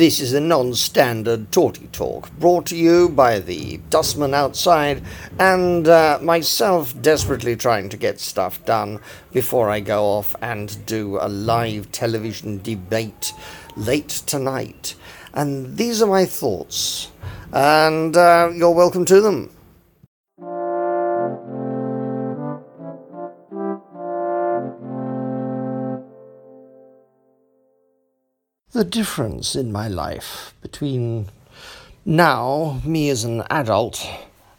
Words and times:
This 0.00 0.18
is 0.18 0.32
a 0.32 0.40
non 0.40 0.72
standard 0.72 1.50
Torty 1.50 1.92
Talk 1.92 2.34
brought 2.38 2.64
to 2.68 2.74
you 2.74 3.10
by 3.10 3.38
the 3.38 3.76
dustman 3.90 4.32
outside 4.32 5.02
and 5.38 5.86
uh, 5.86 6.18
myself 6.22 6.94
desperately 7.02 7.54
trying 7.54 7.90
to 7.90 7.98
get 7.98 8.18
stuff 8.18 8.64
done 8.64 9.00
before 9.34 9.68
I 9.68 9.80
go 9.80 10.02
off 10.04 10.34
and 10.40 10.86
do 10.86 11.18
a 11.20 11.28
live 11.28 11.92
television 11.92 12.62
debate 12.62 13.34
late 13.76 14.08
tonight. 14.24 14.94
And 15.34 15.76
these 15.76 16.00
are 16.00 16.08
my 16.08 16.24
thoughts, 16.24 17.10
and 17.52 18.16
uh, 18.16 18.52
you're 18.54 18.70
welcome 18.70 19.04
to 19.04 19.20
them. 19.20 19.50
The 28.72 28.84
difference 28.84 29.56
in 29.56 29.72
my 29.72 29.88
life 29.88 30.54
between 30.62 31.26
now, 32.04 32.80
me 32.84 33.10
as 33.10 33.24
an 33.24 33.42
adult, 33.50 34.08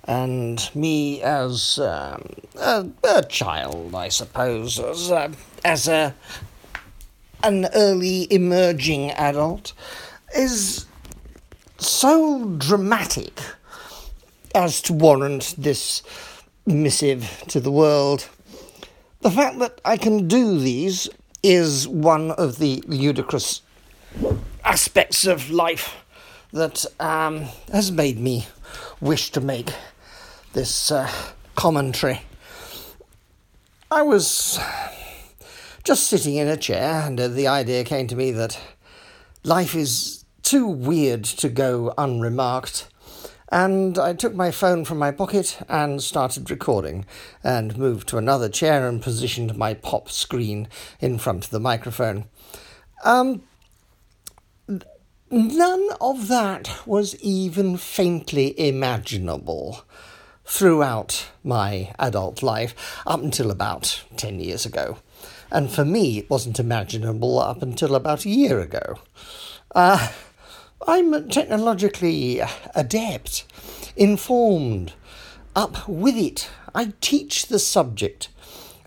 and 0.03 0.69
me 0.75 1.21
as 1.21 1.79
um, 1.79 2.27
a, 2.59 2.87
a, 3.03 3.23
child, 3.23 3.95
I 3.95 4.09
suppose, 4.09 4.79
as 4.79 5.11
a, 5.11 5.31
as 5.63 5.87
a 5.87 6.13
an 7.43 7.67
early 7.73 8.27
emerging 8.31 9.11
adult, 9.11 9.73
is 10.35 10.85
so 11.77 12.45
dramatic 12.57 13.39
as 14.53 14.81
to 14.83 14.93
warrant 14.93 15.55
this 15.57 16.03
missive 16.65 17.43
to 17.47 17.59
the 17.59 17.71
world. 17.71 18.27
The 19.21 19.31
fact 19.31 19.59
that 19.59 19.79
I 19.85 19.97
can 19.97 20.27
do 20.27 20.59
these 20.59 21.09
is 21.41 21.87
one 21.87 22.31
of 22.31 22.59
the 22.59 22.83
ludicrous 22.85 23.61
aspects 24.63 25.25
of 25.25 25.49
life 25.49 25.95
that 26.51 26.85
um, 26.99 27.45
has 27.71 27.91
made 27.91 28.19
me 28.19 28.47
wish 28.99 29.31
to 29.31 29.41
make 29.41 29.73
this 30.53 30.91
uh, 30.91 31.09
commentary. 31.55 32.21
I 33.89 34.01
was 34.01 34.59
just 35.83 36.07
sitting 36.07 36.35
in 36.35 36.47
a 36.47 36.57
chair, 36.57 37.03
and 37.05 37.19
uh, 37.19 37.27
the 37.27 37.47
idea 37.47 37.83
came 37.83 38.07
to 38.07 38.15
me 38.15 38.31
that 38.31 38.59
life 39.43 39.75
is 39.75 40.25
too 40.43 40.67
weird 40.67 41.23
to 41.23 41.49
go 41.49 41.93
unremarked. 41.97 42.87
And 43.49 43.97
I 43.97 44.13
took 44.13 44.33
my 44.33 44.49
phone 44.51 44.85
from 44.85 44.97
my 44.97 45.11
pocket 45.11 45.59
and 45.67 46.01
started 46.01 46.49
recording, 46.49 47.05
and 47.43 47.77
moved 47.77 48.07
to 48.09 48.17
another 48.17 48.47
chair 48.47 48.87
and 48.87 49.01
positioned 49.01 49.57
my 49.57 49.73
pop 49.73 50.09
screen 50.09 50.69
in 51.01 51.17
front 51.17 51.45
of 51.45 51.51
the 51.51 51.59
microphone. 51.59 52.25
Um, 53.03 53.43
None 55.33 55.87
of 56.01 56.27
that 56.27 56.85
was 56.85 57.15
even 57.21 57.77
faintly 57.77 58.53
imaginable 58.59 59.85
throughout 60.43 61.27
my 61.41 61.93
adult 61.97 62.43
life 62.43 63.01
up 63.07 63.21
until 63.21 63.49
about 63.49 64.03
10 64.17 64.41
years 64.41 64.65
ago. 64.65 64.97
And 65.49 65.71
for 65.71 65.85
me, 65.85 66.17
it 66.17 66.29
wasn't 66.29 66.59
imaginable 66.59 67.39
up 67.39 67.61
until 67.61 67.95
about 67.95 68.25
a 68.25 68.29
year 68.29 68.59
ago. 68.59 68.99
Uh, 69.73 70.09
I'm 70.85 71.29
technologically 71.29 72.41
adept, 72.75 73.45
informed, 73.95 74.91
up 75.55 75.87
with 75.87 76.17
it. 76.17 76.49
I 76.75 76.91
teach 76.99 77.47
the 77.47 77.59
subject. 77.59 78.27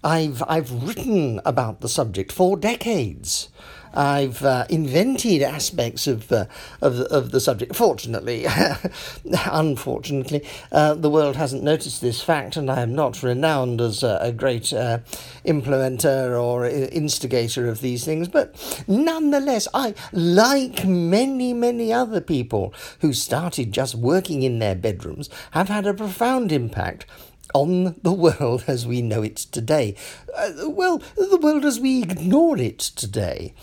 I've, 0.03 0.43
I've 0.47 0.87
written 0.87 1.41
about 1.47 1.81
the 1.81 1.89
subject 1.89 2.33
for 2.33 2.59
decades. 2.59 3.49
I've 3.95 4.45
uh, 4.45 4.67
invented 4.69 5.43
aspects 5.43 6.07
of, 6.07 6.31
uh, 6.31 6.47
of, 6.81 7.01
of 7.01 7.31
the 7.31 7.41
subject. 7.41 7.75
Fortunately, 7.77 8.47
unfortunately, 9.47 10.47
uh, 10.73 10.95
the 10.95 11.11
world 11.11 11.37
hasn't 11.37 11.63
noticed 11.63 12.01
this 12.01 12.23
fact, 12.23 12.57
and 12.57 12.71
I 12.71 12.81
am 12.81 12.95
not 12.95 13.23
renowned 13.23 13.81
as 13.81 14.03
a, 14.03 14.19
a 14.21 14.33
great 14.33 14.73
uh, 14.73 14.99
implementer 15.45 16.41
or 16.41 16.67
instigator 16.67 17.69
of 17.69 17.81
these 17.81 18.05
things. 18.05 18.29
But 18.29 18.85
nonetheless, 18.89 19.69
I, 19.73 19.95
like 20.13 20.85
many, 20.85 21.53
many 21.53 21.93
other 21.93 22.21
people 22.21 22.75
who 23.01 23.13
started 23.13 23.73
just 23.73 23.95
working 23.95 24.43
in 24.43 24.59
their 24.59 24.75
bedrooms, 24.75 25.31
have 25.53 25.69
had 25.69 25.87
a 25.87 25.95
profound 25.95 26.53
impact 26.53 27.07
on 27.55 27.95
the 28.03 28.13
world 28.13 28.65
as 28.67 28.87
we 28.87 29.01
know 29.01 29.23
it 29.23 29.37
today. 29.37 29.95
Uh, 30.37 30.69
well, 30.69 30.99
the 31.17 31.39
world 31.41 31.65
as 31.65 31.81
we 31.81 32.03
ignore 32.03 32.59
it 32.59 32.79
today. 32.79 33.55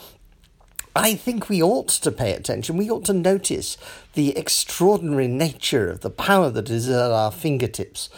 I 0.96 1.16
think 1.16 1.48
we 1.48 1.64
ought 1.64 1.88
to 1.88 2.12
pay 2.12 2.34
attention. 2.34 2.78
We 2.78 2.90
ought 2.90 3.06
to 3.06 3.14
notice 3.14 3.78
the 4.14 4.38
extraordinary 4.38 5.28
nature 5.28 5.90
of 5.90 6.02
the 6.02 6.10
power 6.10 6.50
that 6.50 6.70
is 6.70 6.90
at 6.90 7.12
our 7.12 7.32
fingertips. 7.32 8.10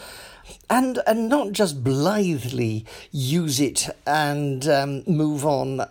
And, 0.68 0.98
and 1.06 1.28
not 1.28 1.52
just 1.52 1.84
blithely 1.84 2.84
use 3.12 3.60
it 3.60 3.88
and 4.06 4.66
um, 4.66 5.04
move 5.06 5.46
on, 5.46 5.86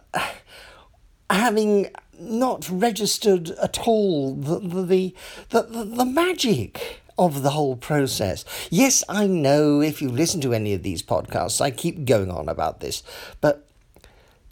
having 1.30 1.90
not 2.20 2.70
registered 2.70 3.52
at 3.52 3.88
all 3.88 4.36
the, 4.36 4.60
the, 4.60 4.84
the, 5.50 5.62
the, 5.62 5.84
the 5.86 6.06
magic 6.06 7.02
of 7.18 7.44
the 7.44 7.52
whole 7.52 7.76
process. 7.76 8.44
Yes, 8.70 9.04
I 9.08 9.28
know 9.28 9.82
if 9.82 10.02
you 10.02 10.10
listen 10.10 10.42
to 10.42 10.54
any 10.54 10.74
of 10.74 10.84
these 10.84 11.04
podcasts, 11.04 11.62
I 11.62 11.72
keep 11.72 12.06
going 12.06 12.32
on 12.32 12.50
about 12.50 12.80
this, 12.80 13.04
but 13.40 13.68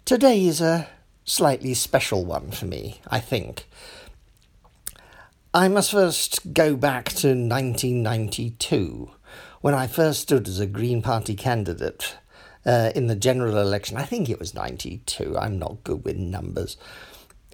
today 0.04 0.46
is 0.46 0.60
a 0.60 0.88
slightly 1.24 1.74
special 1.74 2.24
one 2.24 2.50
for 2.50 2.66
me, 2.66 3.00
I 3.08 3.20
think. 3.20 3.66
I 5.54 5.68
must 5.68 5.90
first 5.90 6.54
go 6.54 6.76
back 6.76 7.10
to 7.10 7.28
1992, 7.28 9.10
when 9.60 9.74
I 9.74 9.86
first 9.86 10.22
stood 10.22 10.48
as 10.48 10.58
a 10.58 10.66
Green 10.66 11.02
Party 11.02 11.34
candidate 11.34 12.16
uh, 12.64 12.90
in 12.94 13.06
the 13.06 13.16
general 13.16 13.58
election. 13.58 13.96
I 13.96 14.04
think 14.04 14.30
it 14.30 14.38
was 14.38 14.54
92, 14.54 15.36
I'm 15.36 15.58
not 15.58 15.84
good 15.84 16.04
with 16.04 16.16
numbers. 16.16 16.76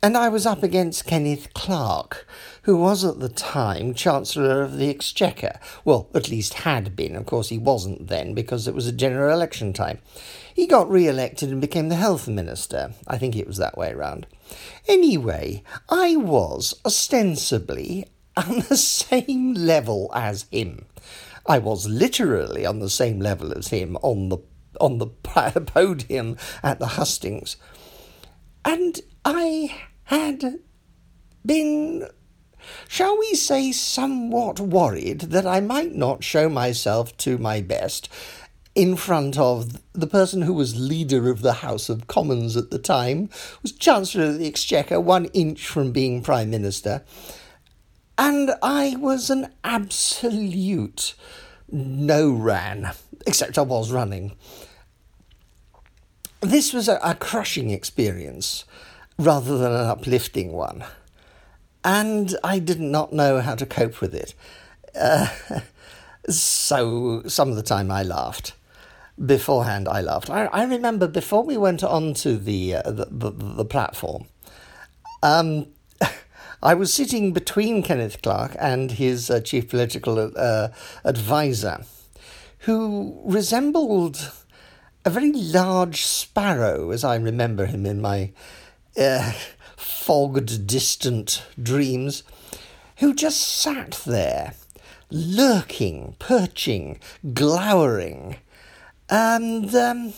And 0.00 0.16
I 0.16 0.28
was 0.28 0.47
up 0.47 0.62
against 0.62 1.06
Kenneth 1.06 1.53
Clarke, 1.54 2.25
who 2.62 2.76
was 2.76 3.04
at 3.04 3.19
the 3.19 3.28
time 3.28 3.94
Chancellor 3.94 4.62
of 4.62 4.76
the 4.76 4.88
Exchequer. 4.88 5.59
Well, 5.84 6.09
at 6.14 6.28
least 6.28 6.54
had 6.54 6.94
been. 6.94 7.16
Of 7.16 7.26
course, 7.26 7.48
he 7.48 7.59
wasn't 7.59 8.06
then 8.06 8.32
because 8.32 8.69
it 8.69 8.75
was 8.75 8.86
a 8.86 8.92
general 8.92 9.34
election 9.34 9.72
time. 9.72 9.98
He 10.54 10.69
got 10.69 10.88
re 10.88 11.09
elected 11.09 11.50
and 11.50 11.60
became 11.60 11.88
the 11.88 11.97
Health 11.97 12.28
Minister. 12.28 12.92
I 13.09 13.19
think 13.19 13.34
it 13.34 13.48
was 13.48 13.56
that 13.56 13.76
way 13.76 13.92
round. 13.92 14.28
Anyway, 14.86 15.64
I 15.88 16.15
was 16.15 16.75
ostensibly 16.84 18.06
on 18.36 18.60
the 18.69 18.76
same 18.78 19.54
level 19.54 20.12
as 20.15 20.47
him. 20.53 20.86
I 21.44 21.59
was 21.59 21.88
literally 21.88 22.65
on 22.65 22.78
the 22.78 22.91
same 22.91 23.19
level 23.19 23.53
as 23.56 23.69
him 23.69 23.97
on 24.03 24.28
the 24.28 24.38
on 24.80 24.98
the 24.98 25.06
podium 25.66 26.36
at 26.62 26.78
the 26.78 26.86
hustings. 26.86 27.56
And 28.65 29.00
I 29.25 29.88
had 30.08 30.58
been, 31.44 32.08
shall 32.88 33.19
we 33.19 33.34
say, 33.34 33.72
somewhat 33.72 34.58
worried 34.58 35.20
that 35.20 35.46
I 35.46 35.60
might 35.60 35.94
not 35.94 36.24
show 36.24 36.48
myself 36.48 37.14
to 37.19 37.36
my 37.36 37.60
best 37.60 38.08
in 38.74 38.97
front 38.97 39.36
of 39.36 39.82
the 39.92 40.06
person 40.06 40.41
who 40.41 40.54
was 40.54 40.80
leader 40.80 41.28
of 41.28 41.42
the 41.42 41.54
House 41.54 41.91
of 41.91 42.06
Commons 42.06 42.56
at 42.56 42.70
the 42.70 42.78
time, 42.78 43.28
was 43.60 43.72
Chancellor 43.72 44.24
of 44.24 44.38
the 44.38 44.47
Exchequer, 44.47 44.98
one 44.98 45.26
inch 45.26 45.66
from 45.66 45.92
being 45.92 46.22
Prime 46.22 46.48
Minister. 46.48 47.04
And 48.16 48.52
I 48.62 48.97
was 48.98 49.28
an 49.28 49.52
absolute 49.62 51.14
no 51.70 52.30
ran, 52.30 52.92
except 53.26 53.58
I 53.58 53.62
was 53.62 53.92
running. 53.92 54.36
This 56.41 56.72
was 56.72 56.88
a, 56.88 56.98
a 57.04 57.15
crushing 57.15 57.68
experience 57.68 58.65
rather 59.18 59.59
than 59.59 59.72
an 59.72 59.86
uplifting 59.86 60.53
one. 60.53 60.84
And 61.84 62.36
I 62.44 62.59
did 62.59 62.80
not 62.80 63.12
know 63.12 63.41
how 63.41 63.54
to 63.56 63.66
cope 63.66 64.00
with 64.00 64.15
it. 64.15 64.34
Uh, 64.98 65.28
so 66.28 67.22
some 67.26 67.50
of 67.50 67.56
the 67.56 67.62
time 67.62 67.91
I 67.91 68.03
laughed. 68.03 68.53
Beforehand, 69.24 69.88
I 69.88 70.00
laughed. 70.00 70.30
I, 70.30 70.47
I 70.47 70.62
remember 70.65 71.09
before 71.09 71.42
we 71.42 71.56
went 71.56 71.82
on 71.82 72.15
to 72.15 72.36
the, 72.36 72.76
uh, 72.76 72.91
the, 72.91 73.06
the, 73.10 73.30
the, 73.30 73.65
platform, 73.65 74.26
um, 75.24 75.66
I 76.62 76.74
was 76.74 76.94
sitting 76.94 77.32
between 77.32 77.82
Kenneth 77.82 78.22
Clarke 78.22 78.54
and 78.60 78.92
his 78.92 79.28
uh, 79.28 79.41
chief 79.41 79.68
political 79.68 80.30
uh, 80.36 80.68
advisor, 81.04 81.84
who 82.60 83.21
resembled 83.24 84.30
a 85.04 85.10
very 85.10 85.32
large 85.32 86.04
sparrow, 86.04 86.91
as 86.91 87.03
I 87.03 87.16
remember 87.16 87.66
him 87.66 87.86
in 87.86 88.00
my 88.00 88.30
uh, 88.98 89.33
fogged, 89.77 90.66
distant 90.66 91.45
dreams, 91.60 92.22
who 92.97 93.15
just 93.15 93.41
sat 93.41 94.03
there, 94.04 94.54
lurking, 95.10 96.16
perching, 96.18 96.98
glowering, 97.33 98.36
and 99.09 99.74
um, 99.74 100.12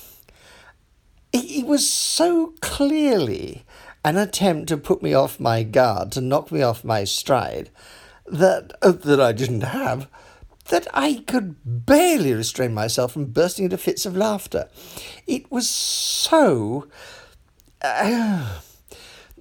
it, 1.32 1.44
it 1.44 1.66
was 1.66 1.88
so 1.88 2.54
clearly 2.60 3.64
an 4.04 4.16
attempt 4.16 4.68
to 4.68 4.76
put 4.76 5.02
me 5.02 5.12
off 5.12 5.38
my 5.38 5.62
guard, 5.62 6.10
to 6.12 6.20
knock 6.20 6.50
me 6.50 6.62
off 6.62 6.82
my 6.82 7.04
stride, 7.04 7.68
that 8.26 8.72
uh, 8.80 8.92
that 8.92 9.20
I 9.20 9.32
didn't 9.32 9.60
have, 9.60 10.08
that 10.68 10.86
I 10.94 11.22
could 11.26 11.56
barely 11.64 12.32
restrain 12.32 12.72
myself 12.72 13.12
from 13.12 13.26
bursting 13.26 13.66
into 13.66 13.76
fits 13.76 14.06
of 14.06 14.16
laughter. 14.16 14.68
It 15.26 15.50
was 15.50 15.68
so. 15.68 16.88
Uh, 17.82 18.60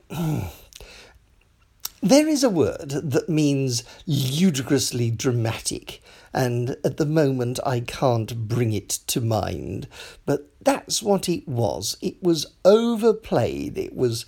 there 2.02 2.28
is 2.28 2.44
a 2.44 2.50
word 2.50 2.90
that 2.90 3.30
means 3.30 3.84
ludicrously 4.08 5.12
dramatic, 5.12 6.02
and 6.34 6.76
at 6.84 6.98
the 6.98 7.06
moment 7.06 7.60
I 7.66 7.82
can't 7.82 8.48
bring 8.48 8.74
it 8.74 8.90
to 8.90 9.22
mind. 9.22 9.88
But 10.26 10.50
that's 10.62 11.04
what 11.04 11.30
it 11.30 11.48
was. 11.48 11.96
It 12.02 12.22
was 12.24 12.48
overplayed, 12.66 13.78
it 13.78 13.96
was 13.96 14.26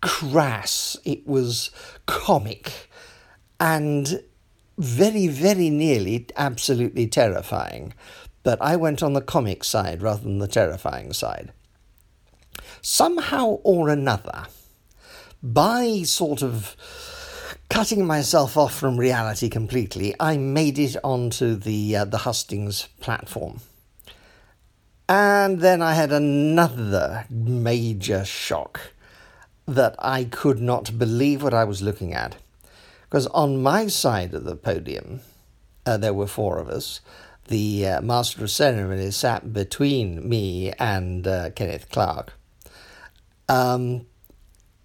crass, 0.00 0.96
it 1.04 1.26
was 1.26 1.70
comic, 2.06 2.90
and 3.58 4.22
very, 4.78 5.26
very 5.26 5.68
nearly 5.68 6.26
absolutely 6.36 7.06
terrifying. 7.06 7.92
But 8.42 8.60
I 8.62 8.76
went 8.76 9.02
on 9.02 9.12
the 9.12 9.20
comic 9.20 9.64
side 9.64 10.00
rather 10.00 10.22
than 10.22 10.38
the 10.38 10.48
terrifying 10.48 11.12
side. 11.12 11.52
Somehow 12.80 13.58
or 13.62 13.90
another, 13.90 14.46
by 15.42 16.02
sort 16.02 16.42
of 16.42 16.76
cutting 17.68 18.06
myself 18.06 18.56
off 18.56 18.74
from 18.74 18.98
reality 18.98 19.48
completely, 19.48 20.14
I 20.20 20.36
made 20.36 20.78
it 20.78 20.96
onto 21.02 21.54
the 21.54 21.96
uh, 21.96 22.04
the 22.04 22.18
hustings 22.18 22.88
platform. 23.00 23.60
And 25.08 25.60
then 25.60 25.82
I 25.82 25.94
had 25.94 26.12
another 26.12 27.26
major 27.30 28.24
shock 28.24 28.92
that 29.66 29.96
I 29.98 30.24
could 30.24 30.60
not 30.60 30.98
believe 30.98 31.42
what 31.42 31.54
I 31.54 31.64
was 31.64 31.82
looking 31.82 32.14
at. 32.14 32.36
Because 33.02 33.26
on 33.28 33.62
my 33.62 33.88
side 33.88 34.34
of 34.34 34.44
the 34.44 34.54
podium, 34.54 35.20
uh, 35.84 35.96
there 35.96 36.14
were 36.14 36.28
four 36.28 36.58
of 36.58 36.68
us. 36.68 37.00
The 37.48 37.86
uh, 37.86 38.00
Master 38.02 38.44
of 38.44 38.50
Ceremonies 38.52 39.16
sat 39.16 39.52
between 39.52 40.28
me 40.28 40.72
and 40.78 41.26
uh, 41.26 41.50
Kenneth 41.50 41.90
Clarke. 41.90 42.34
Um, 43.48 44.06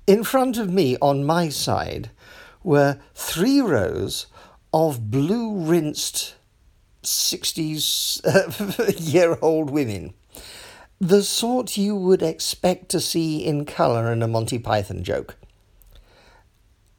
in 0.07 0.23
front 0.23 0.57
of 0.57 0.71
me, 0.71 0.97
on 1.01 1.23
my 1.23 1.49
side, 1.49 2.11
were 2.63 2.99
three 3.13 3.59
rows 3.59 4.27
of 4.73 5.09
blue 5.09 5.55
rinsed 5.55 6.35
60s 7.03 8.21
year 9.13 9.37
old 9.41 9.69
women. 9.69 10.13
The 10.99 11.23
sort 11.23 11.77
you 11.77 11.95
would 11.95 12.21
expect 12.21 12.89
to 12.89 12.99
see 12.99 13.45
in 13.45 13.65
colour 13.65 14.11
in 14.11 14.23
a 14.23 14.27
Monty 14.27 14.59
Python 14.59 15.03
joke. 15.03 15.35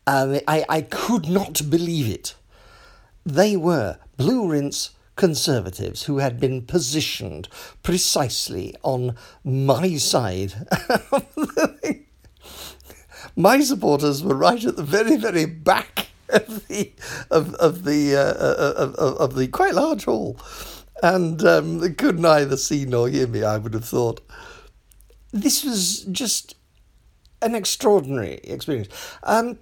Um, 0.06 0.38
I, 0.46 0.64
I 0.68 0.82
could 0.82 1.28
not 1.28 1.68
believe 1.68 2.08
it. 2.08 2.34
They 3.24 3.56
were 3.56 3.98
blue 4.16 4.48
rinse 4.48 4.90
conservatives 5.16 6.04
who 6.04 6.18
had 6.18 6.38
been 6.38 6.62
positioned 6.62 7.48
precisely 7.82 8.74
on 8.82 9.16
my 9.42 9.96
side. 9.96 10.54
my 13.36 13.60
supporters 13.60 14.24
were 14.24 14.34
right 14.34 14.64
at 14.64 14.76
the 14.76 14.82
very, 14.82 15.16
very 15.16 15.44
back 15.44 16.08
of 16.28 16.66
the 16.66 16.92
of 17.30 17.54
of 17.54 17.84
the 17.84 18.16
uh, 18.16 18.20
uh 18.20 18.74
of, 18.76 18.94
of, 19.16 19.34
the 19.36 19.46
quite 19.46 19.74
large 19.74 20.04
hall, 20.04 20.40
and 21.02 21.44
um, 21.44 21.94
could 21.94 22.18
neither 22.18 22.56
see 22.56 22.84
nor 22.84 23.08
hear 23.08 23.28
me. 23.28 23.44
I 23.44 23.58
would 23.58 23.74
have 23.74 23.84
thought 23.84 24.20
this 25.32 25.62
was 25.62 26.00
just 26.10 26.56
an 27.42 27.54
extraordinary 27.54 28.40
experience. 28.44 28.88
Um, 29.22 29.58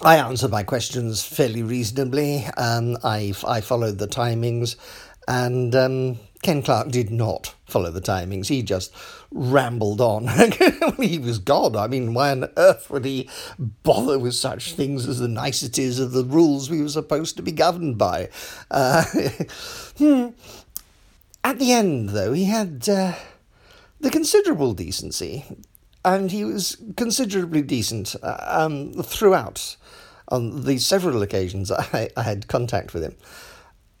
I 0.00 0.16
answered 0.16 0.52
my 0.52 0.62
questions 0.62 1.24
fairly 1.24 1.64
reasonably. 1.64 2.44
Um, 2.56 2.96
I, 3.02 3.34
I 3.46 3.60
followed 3.60 3.98
the 3.98 4.06
timings, 4.06 4.76
and 5.28 5.74
um, 5.74 6.18
Ken 6.42 6.62
Clarke 6.62 6.88
did 6.88 7.10
not 7.10 7.54
follow 7.66 7.90
the 7.90 8.00
timings. 8.00 8.48
He 8.48 8.62
just 8.62 8.92
rambled 9.30 10.00
on. 10.00 10.26
he 10.98 11.18
was 11.18 11.38
God. 11.38 11.76
I 11.76 11.86
mean, 11.86 12.14
why 12.14 12.30
on 12.30 12.48
earth 12.56 12.88
would 12.90 13.04
he 13.04 13.28
bother 13.82 14.18
with 14.18 14.34
such 14.34 14.72
things 14.72 15.06
as 15.06 15.18
the 15.18 15.28
niceties 15.28 16.00
of 16.00 16.12
the 16.12 16.24
rules 16.24 16.70
we 16.70 16.80
were 16.80 16.88
supposed 16.88 17.36
to 17.36 17.42
be 17.42 17.52
governed 17.52 17.98
by? 17.98 18.30
Uh, 18.70 19.04
hmm. 19.98 20.28
At 21.44 21.58
the 21.58 21.72
end, 21.72 22.10
though, 22.10 22.32
he 22.32 22.44
had 22.44 22.88
uh, 22.88 23.12
the 24.00 24.10
considerable 24.10 24.72
decency 24.72 25.44
and 26.04 26.30
he 26.30 26.44
was 26.44 26.78
considerably 26.96 27.60
decent 27.60 28.16
uh, 28.22 28.38
um, 28.46 28.94
throughout 28.94 29.76
on 30.28 30.64
the 30.64 30.78
several 30.78 31.22
occasions 31.22 31.70
I, 31.70 32.10
I 32.16 32.22
had 32.22 32.48
contact 32.48 32.94
with 32.94 33.02
him 33.02 33.16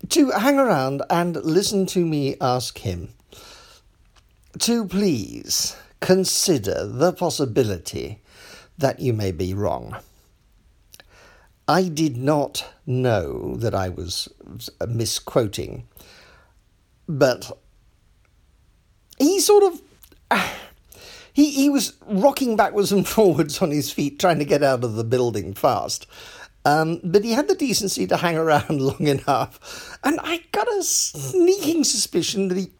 to 0.08 0.30
hang 0.30 0.58
around 0.58 1.02
and 1.10 1.36
listen 1.36 1.86
to 1.86 2.04
me 2.04 2.36
ask 2.40 2.78
him 2.78 3.14
to 4.58 4.86
please 4.86 5.76
consider 6.00 6.86
the 6.86 7.12
possibility 7.12 8.20
that 8.78 9.00
you 9.00 9.12
may 9.12 9.32
be 9.32 9.52
wrong. 9.54 9.96
I 11.66 11.88
did 11.88 12.16
not 12.16 12.64
know 12.86 13.56
that 13.56 13.74
I 13.74 13.90
was 13.90 14.28
misquoting, 14.86 15.86
but 17.08 17.50
he 19.18 19.40
sort 19.40 19.64
of. 19.64 19.80
He, 21.34 21.52
he 21.52 21.70
was 21.70 21.92
rocking 22.08 22.56
backwards 22.56 22.90
and 22.90 23.06
forwards 23.16 23.62
on 23.62 23.70
his 23.70 23.92
feet, 23.92 24.18
trying 24.18 24.40
to 24.40 24.44
get 24.44 24.64
out 24.64 24.82
of 24.82 24.94
the 24.94 25.04
building 25.04 25.54
fast. 25.54 26.04
Um, 26.68 27.00
but 27.02 27.24
he 27.24 27.32
had 27.32 27.48
the 27.48 27.54
decency 27.54 28.06
to 28.08 28.16
hang 28.16 28.36
around 28.36 28.80
long 28.88 29.06
enough. 29.06 29.98
And 30.04 30.20
I 30.22 30.42
got 30.52 30.68
a 30.68 30.82
sneaking 30.82 31.84
suspicion 31.84 32.48
that 32.48 32.58
he 32.58 32.70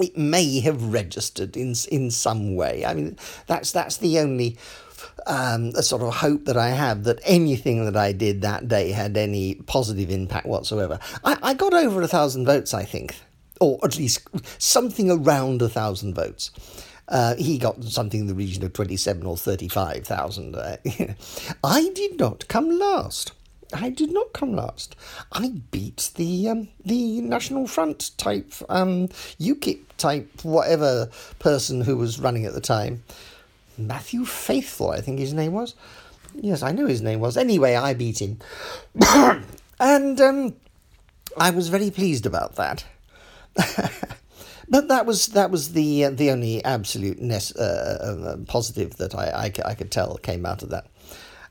it 0.00 0.16
may 0.16 0.60
have 0.60 0.92
registered 0.92 1.56
in 1.56 1.74
in 1.90 2.10
some 2.10 2.54
way. 2.54 2.84
I 2.86 2.94
mean, 2.94 3.18
that's 3.46 3.72
that's 3.72 3.98
the 3.98 4.20
only 4.20 4.56
um, 5.26 5.72
sort 5.72 6.02
of 6.02 6.14
hope 6.14 6.46
that 6.46 6.56
I 6.56 6.70
have 6.70 7.04
that 7.04 7.20
anything 7.24 7.84
that 7.84 7.96
I 7.96 8.12
did 8.12 8.42
that 8.42 8.68
day 8.68 8.92
had 8.92 9.16
any 9.16 9.56
positive 9.66 10.10
impact 10.10 10.46
whatsoever. 10.46 10.98
I, 11.24 11.36
I 11.42 11.54
got 11.54 11.74
over 11.74 12.00
a 12.00 12.08
thousand 12.08 12.46
votes, 12.46 12.72
I 12.72 12.84
think, 12.84 13.16
or 13.60 13.78
at 13.84 13.98
least 13.98 14.26
something 14.58 15.10
around 15.10 15.60
a 15.60 15.68
thousand 15.68 16.14
votes. 16.14 16.50
Uh, 17.08 17.34
he 17.34 17.58
got 17.58 17.82
something 17.84 18.20
in 18.20 18.26
the 18.26 18.34
region 18.34 18.64
of 18.64 18.72
27 18.72 19.26
or 19.26 19.36
35,000. 19.36 20.54
Uh, 20.54 20.76
I 21.64 21.90
did 21.94 22.18
not 22.18 22.48
come 22.48 22.78
last. 22.78 23.32
I 23.72 23.90
did 23.90 24.12
not 24.12 24.32
come 24.32 24.54
last. 24.54 24.96
I 25.32 25.48
beat 25.70 26.10
the 26.16 26.48
um, 26.48 26.68
the 26.84 27.20
National 27.22 27.66
Front 27.66 28.16
type, 28.18 28.52
um, 28.68 29.08
UKIP 29.40 29.80
type, 29.96 30.44
whatever 30.44 31.08
person 31.38 31.80
who 31.80 31.96
was 31.96 32.20
running 32.20 32.44
at 32.44 32.52
the 32.52 32.60
time. 32.60 33.02
Matthew 33.78 34.24
Faithful, 34.24 34.90
I 34.90 35.00
think 35.00 35.18
his 35.18 35.32
name 35.32 35.52
was. 35.52 35.74
Yes, 36.34 36.62
I 36.62 36.72
know 36.72 36.86
his 36.86 37.02
name 37.02 37.20
was. 37.20 37.36
Anyway, 37.36 37.74
I 37.74 37.94
beat 37.94 38.20
him. 38.20 38.38
and 39.80 40.20
um, 40.20 40.54
I 41.36 41.50
was 41.50 41.68
very 41.68 41.90
pleased 41.90 42.26
about 42.26 42.56
that. 42.56 42.84
But 44.72 44.88
that 44.88 45.04
was 45.04 45.26
that 45.26 45.50
was 45.50 45.74
the 45.74 46.06
uh, 46.06 46.10
the 46.10 46.30
only 46.30 46.64
absolute 46.64 47.20
uh, 47.20 47.62
uh, 47.62 48.36
positive 48.46 48.96
that 48.96 49.14
I, 49.14 49.26
I, 49.26 49.70
I 49.70 49.74
could 49.74 49.90
tell 49.90 50.16
came 50.16 50.46
out 50.46 50.62
of 50.62 50.70
that. 50.70 50.86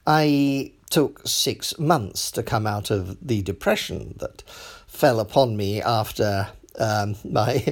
I 0.07 0.73
took 0.89 1.21
six 1.27 1.77
months 1.77 2.31
to 2.31 2.41
come 2.41 2.65
out 2.65 2.89
of 2.89 3.15
the 3.21 3.43
depression 3.43 4.15
that 4.17 4.41
fell 4.87 5.19
upon 5.19 5.55
me 5.55 5.83
after 5.83 6.49
um, 6.79 7.15
my 7.23 7.63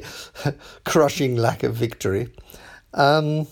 crushing 0.86 1.36
lack 1.36 1.63
of 1.63 1.74
victory. 1.74 2.29
Um, 2.94 3.48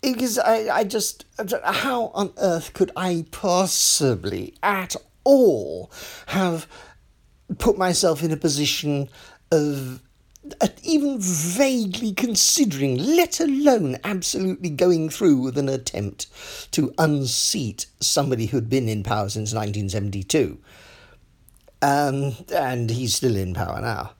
because 0.00 0.38
I, 0.38 0.74
I 0.74 0.84
just, 0.84 1.26
how 1.64 2.06
on 2.14 2.32
earth 2.38 2.72
could 2.72 2.92
I 2.96 3.26
possibly 3.30 4.54
at 4.62 4.96
all 5.24 5.90
have 6.28 6.66
put 7.58 7.76
myself 7.76 8.22
in 8.22 8.30
a 8.30 8.36
position 8.36 9.10
of 9.50 10.02
even 10.82 11.18
vaguely 11.18 12.12
considering, 12.12 12.96
let 12.96 13.40
alone 13.40 13.98
absolutely 14.04 14.70
going 14.70 15.10
through 15.10 15.38
with 15.38 15.58
an 15.58 15.68
attempt 15.68 16.26
to 16.72 16.94
unseat 16.98 17.86
somebody 18.00 18.46
who'd 18.46 18.70
been 18.70 18.88
in 18.88 19.02
power 19.02 19.28
since 19.28 19.52
1972. 19.52 20.58
Um, 21.82 22.34
and 22.54 22.90
he's 22.90 23.14
still 23.14 23.36
in 23.36 23.54
power 23.54 23.80
now. 23.80 24.12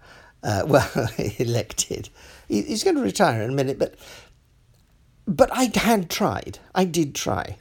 Uh, 0.43 0.65
well, 0.67 1.09
elected. 1.39 2.09
He's 2.49 2.85
going 2.85 2.97
to 2.97 3.03
retire 3.03 3.43
in 3.43 3.51
a 3.51 3.55
minute, 3.55 3.79
but 3.79 3.95
but 5.27 5.51
I 5.53 5.71
had 5.75 6.09
tried. 6.09 6.59
I 6.75 6.87
did 6.87 7.15
try. 7.15 7.59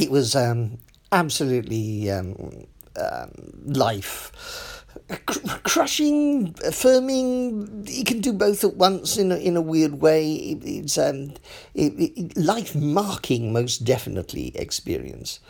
It 0.00 0.10
was 0.10 0.34
um, 0.34 0.78
absolutely 1.12 2.10
um, 2.10 2.66
um, 3.00 3.30
life 3.64 4.77
cr- 5.26 5.58
crushing, 5.64 6.54
affirming. 6.64 7.86
You 7.86 8.04
can 8.04 8.20
do 8.20 8.32
both 8.32 8.64
at 8.64 8.74
once 8.74 9.16
in 9.16 9.32
a, 9.32 9.36
in 9.36 9.56
a 9.56 9.60
weird 9.60 10.00
way. 10.00 10.32
It, 10.34 10.58
it's 10.64 10.98
um, 10.98 11.34
it, 11.74 11.92
it, 11.98 12.36
life 12.36 12.74
marking, 12.74 13.52
most 13.52 13.84
definitely 13.84 14.52
experience. 14.56 15.40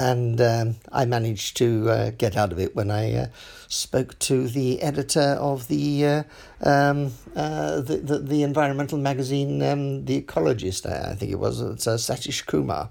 And 0.00 0.40
um, 0.40 0.76
I 0.92 1.06
managed 1.06 1.56
to 1.56 1.90
uh, 1.90 2.10
get 2.10 2.36
out 2.36 2.52
of 2.52 2.60
it 2.60 2.76
when 2.76 2.88
I 2.88 3.14
uh, 3.14 3.26
spoke 3.66 4.16
to 4.20 4.46
the 4.46 4.80
editor 4.80 5.36
of 5.40 5.66
the 5.66 6.06
uh, 6.06 6.22
um, 6.62 7.12
uh, 7.34 7.80
the, 7.80 7.96
the, 7.96 8.18
the 8.20 8.42
environmental 8.44 8.96
magazine, 8.98 9.60
um, 9.62 10.04
The 10.04 10.22
Ecologist. 10.22 10.88
I, 10.88 11.10
I 11.10 11.14
think 11.16 11.32
it 11.32 11.40
was. 11.40 11.60
It's 11.60 11.88
uh, 11.88 11.96
Satish 11.96 12.46
Kumar. 12.46 12.90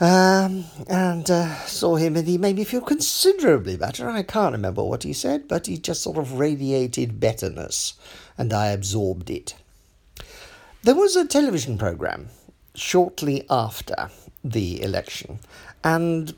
Um, 0.00 0.66
and 0.88 1.28
uh, 1.28 1.54
saw 1.66 1.96
him, 1.96 2.16
and 2.16 2.28
he 2.28 2.38
made 2.38 2.56
me 2.56 2.64
feel 2.64 2.80
considerably 2.80 3.76
better. 3.76 4.08
I 4.08 4.22
can't 4.22 4.52
remember 4.52 4.84
what 4.84 5.02
he 5.02 5.12
said, 5.12 5.48
but 5.48 5.66
he 5.66 5.76
just 5.76 6.02
sort 6.02 6.18
of 6.18 6.38
radiated 6.38 7.18
betterness, 7.18 7.94
and 8.36 8.52
I 8.52 8.68
absorbed 8.68 9.28
it. 9.28 9.56
There 10.82 10.94
was 10.94 11.16
a 11.16 11.26
television 11.26 11.78
program 11.78 12.28
shortly 12.76 13.44
after 13.50 14.10
the 14.44 14.80
election, 14.82 15.40
and 15.82 16.32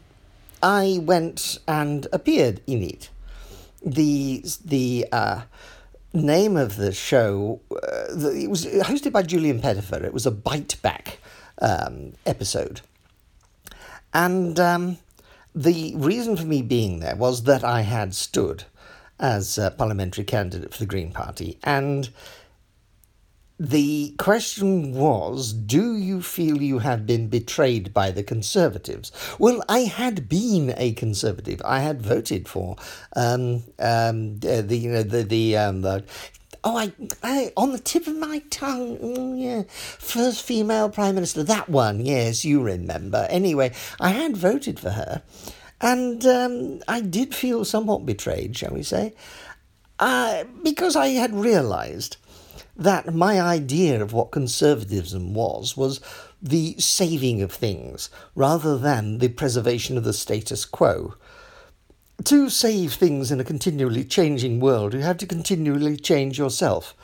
I 0.62 0.98
went 1.02 1.58
and 1.68 2.06
appeared 2.14 2.62
in 2.66 2.82
it. 2.82 3.10
The 3.84 4.42
the 4.64 5.06
uh, 5.12 5.42
name 6.14 6.56
of 6.56 6.76
the 6.76 6.92
show 6.92 7.60
uh, 7.70 8.14
the, 8.14 8.42
it 8.44 8.48
was 8.48 8.64
hosted 8.64 9.12
by 9.12 9.22
Julian 9.22 9.60
Pettifer. 9.60 10.02
It 10.02 10.14
was 10.14 10.24
a 10.24 10.30
bite 10.30 10.80
back 10.80 11.18
um, 11.60 12.14
episode 12.24 12.80
and 14.12 14.58
um, 14.58 14.98
the 15.54 15.94
reason 15.96 16.36
for 16.36 16.44
me 16.44 16.62
being 16.62 17.00
there 17.00 17.16
was 17.16 17.44
that 17.44 17.64
I 17.64 17.82
had 17.82 18.14
stood 18.14 18.64
as 19.18 19.58
a 19.58 19.70
parliamentary 19.70 20.24
candidate 20.24 20.72
for 20.72 20.80
the 20.80 20.86
Green 20.86 21.12
Party. 21.12 21.58
And 21.62 22.08
the 23.58 24.14
question 24.16 24.94
was 24.94 25.52
do 25.52 25.94
you 25.94 26.22
feel 26.22 26.62
you 26.62 26.78
have 26.78 27.06
been 27.06 27.28
betrayed 27.28 27.92
by 27.92 28.10
the 28.10 28.22
Conservatives? 28.22 29.12
Well, 29.38 29.62
I 29.68 29.80
had 29.80 30.28
been 30.28 30.72
a 30.76 30.92
Conservative. 30.92 31.60
I 31.64 31.80
had 31.80 32.00
voted 32.00 32.48
for 32.48 32.76
um, 33.14 33.64
um, 33.78 34.38
the, 34.38 34.64
you 34.70 34.90
know, 34.90 35.02
the, 35.02 35.24
the, 35.24 35.58
um, 35.58 35.82
the 35.82 36.04
Oh, 36.62 36.76
I, 36.76 36.92
I 37.22 37.52
on 37.56 37.72
the 37.72 37.78
tip 37.78 38.06
of 38.06 38.16
my 38.16 38.42
tongue. 38.50 38.98
Oh, 39.00 39.34
yeah, 39.34 39.62
first 39.68 40.42
female 40.42 40.90
prime 40.90 41.14
minister. 41.14 41.42
That 41.42 41.68
one, 41.68 42.04
yes, 42.04 42.44
you 42.44 42.60
remember. 42.62 43.26
Anyway, 43.30 43.72
I 43.98 44.10
had 44.10 44.36
voted 44.36 44.78
for 44.78 44.90
her, 44.90 45.22
and 45.80 46.24
um, 46.26 46.82
I 46.86 47.00
did 47.00 47.34
feel 47.34 47.64
somewhat 47.64 48.04
betrayed, 48.04 48.56
shall 48.56 48.74
we 48.74 48.82
say, 48.82 49.14
uh, 49.98 50.44
because 50.62 50.96
I 50.96 51.08
had 51.08 51.34
realised 51.34 52.18
that 52.76 53.14
my 53.14 53.40
idea 53.40 54.02
of 54.02 54.12
what 54.12 54.30
conservatism 54.30 55.34
was 55.34 55.76
was 55.76 56.00
the 56.42 56.74
saving 56.78 57.42
of 57.42 57.52
things 57.52 58.08
rather 58.34 58.78
than 58.78 59.18
the 59.18 59.28
preservation 59.28 59.98
of 59.98 60.04
the 60.04 60.12
status 60.14 60.64
quo 60.64 61.14
to 62.24 62.50
save 62.50 62.94
things 62.94 63.30
in 63.30 63.40
a 63.40 63.44
continually 63.44 64.04
changing 64.04 64.60
world, 64.60 64.94
you 64.94 65.00
have 65.00 65.18
to 65.18 65.26
continually 65.26 65.96
change 65.96 66.38
yourself 66.38 66.94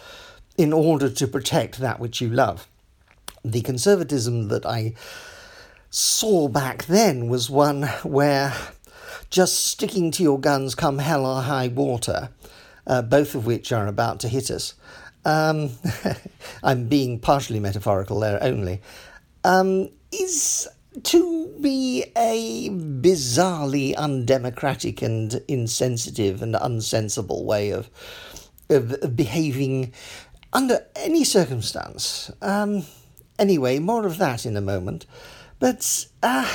in 0.57 0.73
order 0.73 1.09
to 1.09 1.27
protect 1.27 1.79
that 1.79 2.01
which 2.01 2.21
you 2.21 2.29
love. 2.29 2.67
The 3.45 3.63
conservatism 3.63 4.49
that 4.49 4.67
I 4.67 4.95
saw 5.91 6.49
back 6.49 6.87
then 6.87 7.29
was 7.29 7.49
one 7.49 7.85
where 8.03 8.55
just 9.31 9.67
sticking 9.67 10.11
to 10.13 10.23
your 10.23 10.39
guns 10.39 10.75
come 10.75 10.99
hell 10.99 11.27
or 11.27 11.43
high 11.43 11.69
water, 11.69 12.31
uh, 12.87 13.03
both 13.03 13.35
of 13.35 13.47
which 13.47 13.73
are 13.73 13.87
about 13.87 14.21
to 14.21 14.29
hit 14.29 14.51
us. 14.51 14.75
Um, 15.25 15.71
I'm 16.63 16.89
being 16.89 17.19
partially 17.19 17.61
metaphorical 17.61 18.21
there 18.21 18.43
only. 18.43 18.81
Um, 19.45 19.91
is 20.13 20.69
to 21.05 21.55
be 21.61 22.05
a 22.17 22.71
bizarrely 22.71 23.95
undemocratic 23.97 25.03
and 25.03 25.41
insensitive 25.49 26.43
and 26.43 26.55
unsensible 26.55 27.45
way 27.45 27.71
of, 27.71 27.91
of 28.71 29.17
behaving 29.17 29.93
under 30.53 30.87
any 30.97 31.25
circumstance. 31.25 32.31
Um, 32.41 32.85
anyway, 33.39 33.79
more 33.79 34.07
of 34.07 34.19
that 34.19 34.47
in 34.47 34.57
a 34.57 34.61
moment. 34.61 35.07
But 35.59 36.07
uh, 36.23 36.51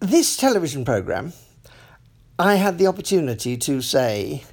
this 0.00 0.36
television 0.36 0.84
program, 0.84 1.32
I 2.38 2.54
had 2.54 2.78
the 2.78 2.86
opportunity 2.86 3.56
to 3.56 3.82
say 3.82 4.44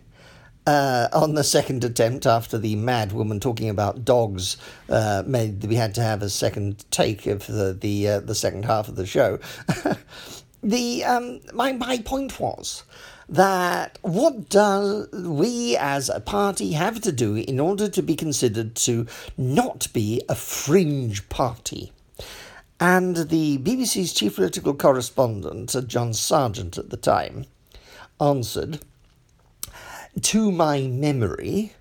uh, 0.66 1.10
on 1.14 1.36
the 1.36 1.44
second 1.44 1.84
attempt, 1.84 2.26
after 2.26 2.58
the 2.58 2.76
mad 2.76 3.12
woman 3.12 3.40
talking 3.40 3.70
about 3.70 4.04
dogs 4.04 4.58
uh, 4.90 5.24
made 5.26 5.64
we 5.66 5.76
had 5.76 5.94
to 5.96 6.02
have 6.02 6.22
a 6.22 6.30
second 6.30 6.86
take 6.92 7.28
of 7.28 7.46
the 7.48 7.78
the 7.80 8.08
uh, 8.08 8.20
the 8.20 8.36
second 8.36 8.66
half 8.66 8.88
of 8.88 8.96
the 8.96 9.06
show. 9.06 9.40
the 10.64 11.04
um, 11.04 11.40
my 11.54 11.72
my 11.72 12.00
point 12.00 12.40
was 12.40 12.84
that 13.28 13.98
what 14.02 14.50
do 14.50 15.08
we 15.14 15.76
as 15.78 16.10
a 16.10 16.20
party 16.20 16.74
have 16.74 17.02
to 17.02 17.12
do 17.12 17.36
in 17.36 17.60
order 17.60 17.88
to 17.88 18.02
be 18.02 18.16
considered 18.16 18.76
to 18.76 19.06
not 19.38 19.88
be 19.94 20.22
a 20.30 20.36
fringe 20.36 21.28
party? 21.30 21.92
And 22.80 23.16
the 23.16 23.58
BBC's 23.60 24.14
chief 24.14 24.36
political 24.36 24.74
correspondent, 24.74 25.76
John 25.88 26.14
Sergeant 26.14 26.78
at 26.78 26.90
the 26.90 26.98
time, 26.98 27.46
answered 28.20 28.80
to 30.22 30.52
my 30.52 30.82
memory, 30.82 31.74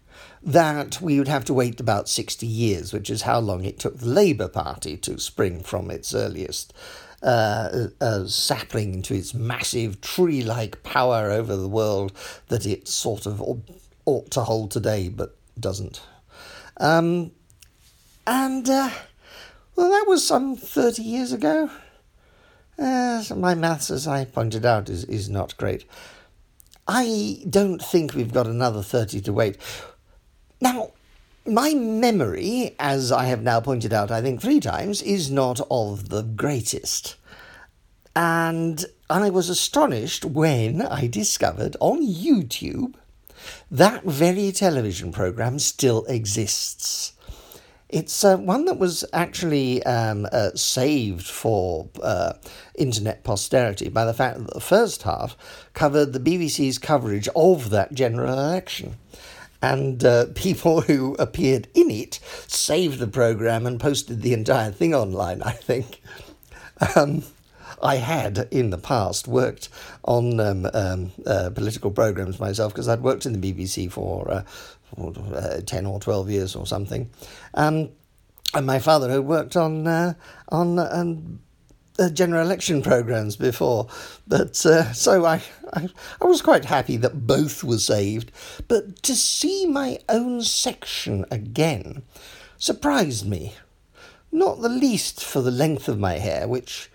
that 0.42 1.00
we 1.00 1.18
would 1.18 1.28
have 1.28 1.44
to 1.46 1.54
wait 1.54 1.80
about 1.80 2.08
60 2.08 2.46
years, 2.46 2.92
which 2.92 3.08
is 3.08 3.22
how 3.22 3.38
long 3.38 3.64
it 3.64 3.78
took 3.78 3.98
the 3.98 4.06
Labour 4.06 4.48
Party 4.48 4.96
to 4.98 5.18
spring 5.18 5.62
from 5.62 5.90
its 5.90 6.14
earliest 6.14 6.74
uh, 7.22 7.88
uh, 8.00 8.26
sapling 8.26 8.92
into 8.92 9.14
its 9.14 9.32
massive 9.32 10.00
tree 10.02 10.42
like 10.42 10.82
power 10.82 11.30
over 11.30 11.56
the 11.56 11.68
world 11.68 12.12
that 12.48 12.66
it 12.66 12.86
sort 12.86 13.24
of 13.24 13.42
ought 14.04 14.30
to 14.30 14.42
hold 14.42 14.70
today, 14.70 15.08
but 15.08 15.34
doesn't. 15.58 16.02
Um, 16.76 17.32
and, 18.26 18.68
uh, 18.68 18.90
well, 19.74 19.90
that 19.90 20.04
was 20.06 20.26
some 20.26 20.56
30 20.56 21.02
years 21.02 21.32
ago. 21.32 21.70
Uh, 22.78 23.22
so 23.22 23.34
my 23.36 23.54
maths, 23.54 23.90
as 23.90 24.06
I 24.06 24.26
pointed 24.26 24.66
out, 24.66 24.90
is, 24.90 25.04
is 25.04 25.30
not 25.30 25.56
great. 25.56 25.84
I 26.86 27.42
don't 27.48 27.82
think 27.82 28.14
we've 28.14 28.32
got 28.32 28.46
another 28.46 28.82
30 28.82 29.22
to 29.22 29.32
wait. 29.32 29.56
Now, 30.60 30.90
my 31.46 31.74
memory, 31.74 32.74
as 32.78 33.10
I 33.10 33.24
have 33.24 33.42
now 33.42 33.60
pointed 33.60 33.92
out, 33.92 34.10
I 34.10 34.20
think 34.22 34.40
three 34.40 34.60
times, 34.60 35.02
is 35.02 35.30
not 35.30 35.60
of 35.70 36.08
the 36.10 36.22
greatest. 36.22 37.16
And 38.14 38.84
I 39.10 39.30
was 39.30 39.48
astonished 39.48 40.24
when 40.24 40.82
I 40.82 41.06
discovered 41.06 41.76
on 41.80 42.06
YouTube 42.06 42.94
that 43.70 44.04
very 44.04 44.52
television 44.52 45.10
program 45.10 45.58
still 45.58 46.04
exists. 46.06 47.13
It's 47.88 48.24
uh, 48.24 48.36
one 48.38 48.64
that 48.64 48.78
was 48.78 49.04
actually 49.12 49.82
um, 49.84 50.26
uh, 50.32 50.50
saved 50.54 51.26
for 51.26 51.88
uh, 52.02 52.32
internet 52.74 53.24
posterity 53.24 53.88
by 53.88 54.04
the 54.04 54.14
fact 54.14 54.38
that 54.38 54.54
the 54.54 54.60
first 54.60 55.02
half 55.02 55.36
covered 55.74 56.12
the 56.12 56.20
BBC's 56.20 56.78
coverage 56.78 57.28
of 57.36 57.70
that 57.70 57.92
general 57.92 58.32
election. 58.32 58.96
And 59.60 60.04
uh, 60.04 60.26
people 60.34 60.82
who 60.82 61.14
appeared 61.18 61.68
in 61.74 61.90
it 61.90 62.20
saved 62.46 62.98
the 62.98 63.06
programme 63.06 63.66
and 63.66 63.78
posted 63.78 64.22
the 64.22 64.32
entire 64.32 64.70
thing 64.70 64.94
online, 64.94 65.42
I 65.42 65.52
think. 65.52 66.00
Um, 66.96 67.22
I 67.82 67.96
had 67.96 68.48
in 68.50 68.70
the 68.70 68.78
past 68.78 69.28
worked 69.28 69.68
on 70.04 70.40
um, 70.40 70.66
um, 70.72 71.12
uh, 71.26 71.50
political 71.54 71.90
programs 71.90 72.40
myself 72.40 72.72
because 72.72 72.88
I'd 72.88 73.02
worked 73.02 73.26
in 73.26 73.38
the 73.38 73.52
BBC 73.52 73.92
for, 73.92 74.30
uh, 74.30 74.42
for 74.94 75.12
uh, 75.34 75.60
10 75.60 75.86
or 75.86 76.00
12 76.00 76.30
years 76.30 76.56
or 76.56 76.66
something. 76.66 77.10
Um, 77.54 77.90
and 78.54 78.66
my 78.66 78.78
father 78.78 79.10
had 79.10 79.20
worked 79.20 79.56
on, 79.56 79.86
uh, 79.86 80.14
on 80.48 80.78
um, 80.78 81.40
uh, 81.98 82.08
general 82.10 82.44
election 82.44 82.82
programs 82.82 83.36
before. 83.36 83.88
But 84.26 84.64
uh, 84.66 84.92
so 84.92 85.24
I, 85.24 85.42
I, 85.72 85.88
I 86.20 86.24
was 86.24 86.42
quite 86.42 86.64
happy 86.64 86.96
that 86.98 87.26
both 87.26 87.64
were 87.64 87.78
saved. 87.78 88.30
But 88.68 89.02
to 89.02 89.14
see 89.14 89.66
my 89.66 89.98
own 90.08 90.42
section 90.42 91.24
again 91.30 92.02
surprised 92.58 93.26
me. 93.26 93.54
Not 94.30 94.62
the 94.62 94.68
least 94.68 95.22
for 95.22 95.42
the 95.42 95.50
length 95.50 95.88
of 95.88 95.98
my 95.98 96.14
hair, 96.14 96.48
which 96.48 96.90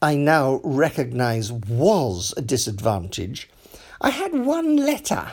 I 0.00 0.16
now 0.16 0.60
recognise 0.64 1.52
was 1.52 2.34
a 2.36 2.42
disadvantage, 2.42 3.48
I 4.00 4.10
had 4.10 4.32
one 4.34 4.76
letter 4.76 5.32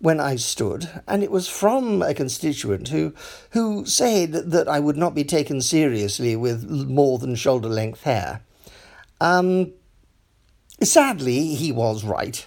when 0.00 0.18
I 0.18 0.36
stood, 0.36 0.88
and 1.06 1.22
it 1.22 1.30
was 1.30 1.46
from 1.46 2.02
a 2.02 2.14
constituent 2.14 2.88
who 2.88 3.12
who 3.50 3.84
said 3.86 4.32
that 4.32 4.66
I 4.68 4.80
would 4.80 4.96
not 4.96 5.14
be 5.14 5.24
taken 5.24 5.60
seriously 5.60 6.34
with 6.36 6.68
more 6.88 7.18
than 7.18 7.34
shoulder 7.34 7.68
length 7.68 8.02
hair. 8.04 8.40
Um, 9.20 9.72
sadly, 10.82 11.54
he 11.54 11.70
was 11.72 12.02
right. 12.04 12.46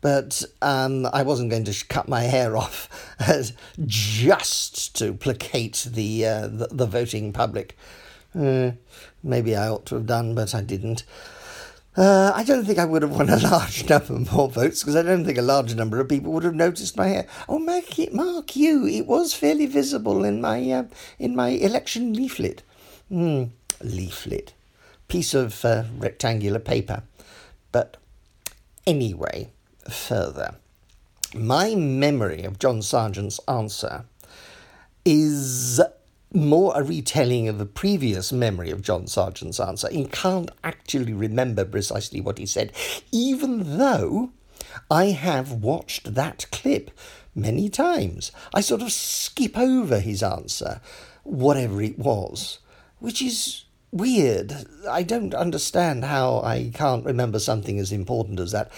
but 0.00 0.44
um, 0.62 1.06
I 1.12 1.22
wasn't 1.22 1.50
going 1.50 1.64
to 1.64 1.84
cut 1.88 2.08
my 2.08 2.22
hair 2.22 2.56
off 2.62 2.88
just 3.84 4.94
to 4.98 5.12
placate 5.14 5.86
the, 5.90 6.26
uh, 6.26 6.46
the, 6.46 6.68
the 6.70 6.86
voting 6.86 7.32
public. 7.32 7.76
Uh, 8.38 8.72
maybe 9.22 9.56
I 9.56 9.68
ought 9.68 9.86
to 9.86 9.94
have 9.96 10.06
done, 10.06 10.34
but 10.34 10.54
I 10.54 10.60
didn't. 10.60 11.04
Uh, 11.96 12.30
I 12.34 12.44
don't 12.44 12.66
think 12.66 12.78
I 12.78 12.84
would 12.84 13.00
have 13.02 13.16
won 13.16 13.30
a 13.30 13.36
large 13.50 13.88
number 13.88 14.18
more 14.30 14.50
votes 14.50 14.82
because 14.82 14.96
I 14.96 15.02
don't 15.02 15.24
think 15.24 15.38
a 15.38 15.42
large 15.42 15.74
number 15.74 15.98
of 15.98 16.08
people 16.08 16.32
would 16.32 16.44
have 16.44 16.54
noticed 16.54 16.96
my 16.96 17.08
hair. 17.08 17.26
Oh, 17.48 17.58
Mark, 17.58 17.84
Mark 18.12 18.54
you, 18.54 18.86
it 18.86 19.06
was 19.06 19.32
fairly 19.32 19.66
visible 19.66 20.22
in 20.24 20.40
my 20.40 20.70
uh, 20.70 20.84
in 21.18 21.34
my 21.34 21.48
election 21.48 22.12
leaflet. 22.12 22.62
Mm, 23.10 23.50
leaflet, 23.82 24.52
piece 25.08 25.32
of 25.32 25.64
uh, 25.64 25.84
rectangular 25.96 26.58
paper. 26.58 27.02
But 27.72 27.96
anyway, 28.86 29.50
further, 29.88 30.56
my 31.34 31.74
memory 31.74 32.42
of 32.44 32.58
John 32.58 32.82
Sergeant's 32.82 33.40
answer 33.48 34.04
is 35.04 35.80
more 36.36 36.72
a 36.76 36.82
retelling 36.82 37.48
of 37.48 37.58
the 37.58 37.66
previous 37.66 38.32
memory 38.32 38.70
of 38.70 38.82
John 38.82 39.06
Sergeant's 39.06 39.58
answer 39.58 39.88
He 39.90 40.04
can't 40.04 40.50
actually 40.62 41.12
remember 41.12 41.64
precisely 41.64 42.20
what 42.20 42.38
he 42.38 42.46
said, 42.46 42.72
even 43.10 43.78
though 43.78 44.30
I 44.90 45.06
have 45.06 45.50
watched 45.50 46.14
that 46.14 46.46
clip 46.52 46.90
many 47.34 47.68
times. 47.68 48.32
I 48.54 48.60
sort 48.60 48.82
of 48.82 48.92
skip 48.92 49.56
over 49.56 49.98
his 49.98 50.22
answer, 50.22 50.80
whatever 51.24 51.82
it 51.82 51.98
was, 51.98 52.58
which 52.98 53.22
is 53.22 53.64
weird. 53.90 54.66
I 54.88 55.02
don't 55.02 55.34
understand 55.34 56.04
how 56.04 56.40
I 56.42 56.70
can't 56.74 57.04
remember 57.04 57.38
something 57.38 57.78
as 57.78 57.92
important 57.92 58.40
as 58.40 58.52
that. 58.52 58.70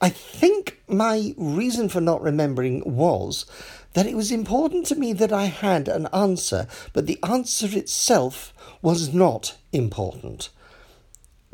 I 0.00 0.08
think 0.08 0.80
my 0.88 1.32
reason 1.36 1.88
for 1.88 2.00
not 2.00 2.22
remembering 2.22 2.82
was 2.84 3.46
that 3.94 4.06
it 4.06 4.16
was 4.16 4.32
important 4.32 4.86
to 4.86 4.94
me 4.94 5.12
that 5.12 5.32
I 5.32 5.46
had 5.46 5.88
an 5.88 6.08
answer, 6.12 6.66
but 6.92 7.06
the 7.06 7.18
answer 7.22 7.68
itself 7.76 8.52
was 8.80 9.12
not 9.12 9.56
important. 9.72 10.48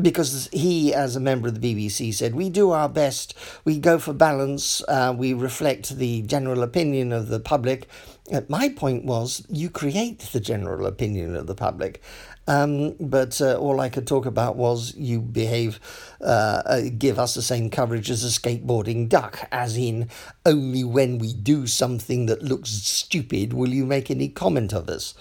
Because 0.01 0.49
he, 0.53 0.95
as 0.95 1.17
a 1.17 1.21
member 1.21 1.49
of 1.49 1.61
the 1.61 1.75
BBC, 1.75 2.15
said, 2.15 2.37
We 2.37 2.51
do 2.51 2.71
our 2.71 2.89
best, 2.89 3.35
we 3.65 3.81
go 3.81 3.99
for 3.99 4.13
balance, 4.13 4.81
uh, 4.87 5.13
we 5.17 5.35
reflect 5.35 5.97
the 5.97 6.23
general 6.23 6.63
opinion 6.63 7.13
of 7.13 7.27
the 7.29 7.41
public. 7.41 7.89
Uh, 8.33 8.43
my 8.49 8.69
point 8.69 9.05
was, 9.05 9.45
you 9.49 9.69
create 9.69 10.21
the 10.21 10.39
general 10.39 10.87
opinion 10.87 11.35
of 11.35 11.49
the 11.49 11.55
public. 11.57 12.01
Um, 12.49 12.95
but 12.99 13.43
uh, 13.43 13.59
all 13.59 13.79
I 13.79 13.91
could 13.91 14.07
talk 14.07 14.25
about 14.25 14.57
was 14.57 14.95
you 14.97 15.21
behave, 15.21 15.79
uh, 16.23 16.63
uh, 16.65 16.81
give 16.97 17.19
us 17.19 17.35
the 17.35 17.43
same 17.43 17.69
coverage 17.69 18.11
as 18.11 18.25
a 18.25 18.29
skateboarding 18.29 19.07
duck, 19.07 19.47
as 19.53 19.77
in 19.77 20.09
only 20.47 20.83
when 20.83 21.19
we 21.19 21.35
do 21.35 21.67
something 21.67 22.25
that 22.25 22.43
looks 22.43 22.71
stupid 22.71 23.53
will 23.53 23.69
you 23.69 23.85
make 23.85 24.11
any 24.11 24.29
comment 24.29 24.73
of 24.73 24.89
us. 24.89 25.13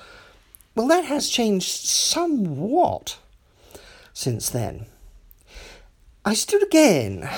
Well, 0.73 0.87
that 0.87 1.03
has 1.03 1.27
changed 1.27 1.67
somewhat 1.67 3.17
since 4.13 4.49
then. 4.49 4.85
I 6.23 6.33
stood 6.33 6.63
again 6.63 7.29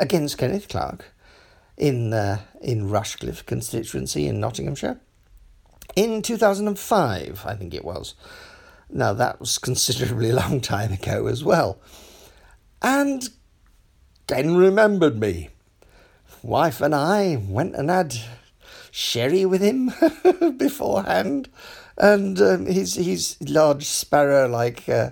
against 0.00 0.38
Kenneth 0.38 0.66
Clarke 0.66 1.12
in 1.76 2.12
uh, 2.12 2.40
in 2.60 2.90
Rushcliffe 2.90 3.46
constituency 3.46 4.26
in 4.26 4.40
Nottinghamshire 4.40 4.98
in 5.96 6.20
2005, 6.22 7.44
I 7.46 7.54
think 7.54 7.74
it 7.74 7.84
was. 7.84 8.14
Now, 8.90 9.12
that 9.14 9.40
was 9.40 9.58
considerably 9.58 10.30
a 10.30 10.34
long 10.42 10.60
time 10.60 10.92
ago 10.92 11.26
as 11.26 11.42
well. 11.42 11.78
And 12.82 13.28
Ken 14.26 14.56
remembered 14.56 15.18
me. 15.18 15.50
Wife 16.42 16.80
and 16.80 16.94
I 16.94 17.36
went 17.48 17.74
and 17.74 17.90
had 17.90 18.16
sherry 18.90 19.44
with 19.44 19.60
him 19.60 19.92
beforehand, 20.56 21.48
and 21.98 22.40
um, 22.40 22.66
his 22.66 22.94
his 22.94 23.36
large 23.40 23.84
sparrow 23.84 24.46
like 24.48 24.88
uh, 24.88 25.10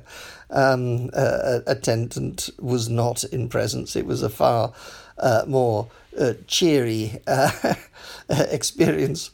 um, 0.51 1.11
uh, 1.13 1.61
attendant 1.67 2.51
was 2.61 2.89
not 2.89 3.25
in 3.25 3.49
presence. 3.49 3.97
It 3.97 4.07
was 4.07 4.23
a 4.23 4.29
far 4.29 4.73
uh, 5.19 5.45
more 5.47 5.89
uh, 6.19 6.35
cheery 6.47 7.21
uh, 7.27 7.75
experience. 8.29 9.31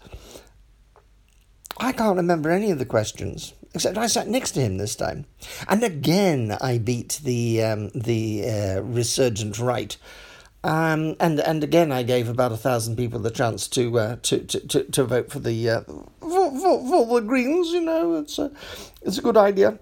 I 1.79 1.93
can't 1.93 2.17
remember 2.17 2.51
any 2.51 2.71
of 2.71 2.79
the 2.79 2.87
questions 2.87 3.53
except 3.75 3.99
I 3.99 4.07
sat 4.07 4.29
next 4.29 4.53
to 4.53 4.61
him 4.61 4.79
this 4.79 4.97
time, 4.97 5.27
and 5.69 5.83
again 5.83 6.57
I 6.61 6.79
beat 6.79 7.21
the 7.23 7.63
um, 7.63 7.91
the 7.95 8.45
uh, 8.49 8.83
resurgent 8.83 9.59
right. 9.59 9.97
Um, 10.63 11.17
and 11.21 11.41
and 11.41 11.65
again, 11.65 11.91
I 11.91 12.03
gave 12.03 12.29
about 12.29 12.53
a 12.53 12.57
thousand 12.57 12.97
people 12.97 13.19
the 13.19 13.31
chance 13.31 13.67
to 13.69 13.99
uh, 13.99 14.17
to, 14.23 14.41
to, 14.41 14.61
to, 14.69 14.85
to 14.85 15.05
vote 15.05 15.31
for 15.33 15.39
the 15.39 15.71
uh, 15.71 15.81
for, 15.81 16.11
for, 16.21 16.87
for 16.87 17.21
the 17.21 17.27
Greens. 17.27 17.69
You 17.69 17.81
know, 17.81 18.17
it's 18.17 18.39
a 18.39 18.53
it's 19.01 19.17
a 19.17 19.23
good 19.23 19.39
idea. 19.39 19.79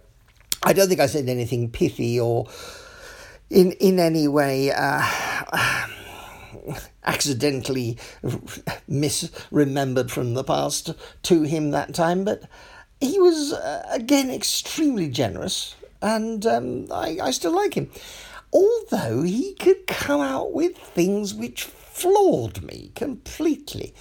I 0.62 0.72
don't 0.72 0.88
think 0.88 1.00
I 1.00 1.06
said 1.06 1.28
anything 1.28 1.70
pithy 1.70 2.20
or 2.20 2.46
in 3.50 3.72
in 3.72 3.98
any 3.98 4.28
way. 4.28 4.70
Uh, 4.70 5.04
accidentally 7.04 7.96
misremembered 8.88 10.10
from 10.10 10.34
the 10.34 10.44
past 10.44 10.92
to 11.22 11.42
him 11.42 11.70
that 11.70 11.94
time, 11.94 12.24
but 12.24 12.42
he 13.00 13.18
was 13.18 13.52
uh, 13.52 13.86
again 13.90 14.30
extremely 14.30 15.08
generous, 15.08 15.74
and 16.02 16.44
um, 16.46 16.86
I, 16.92 17.18
I 17.22 17.30
still 17.30 17.54
like 17.54 17.74
him. 17.74 17.90
Although 18.52 19.22
he 19.22 19.54
could 19.54 19.86
come 19.86 20.20
out 20.20 20.52
with 20.52 20.76
things 20.76 21.34
which 21.34 21.64
floored 21.64 22.62
me 22.62 22.92
completely. 22.94 23.94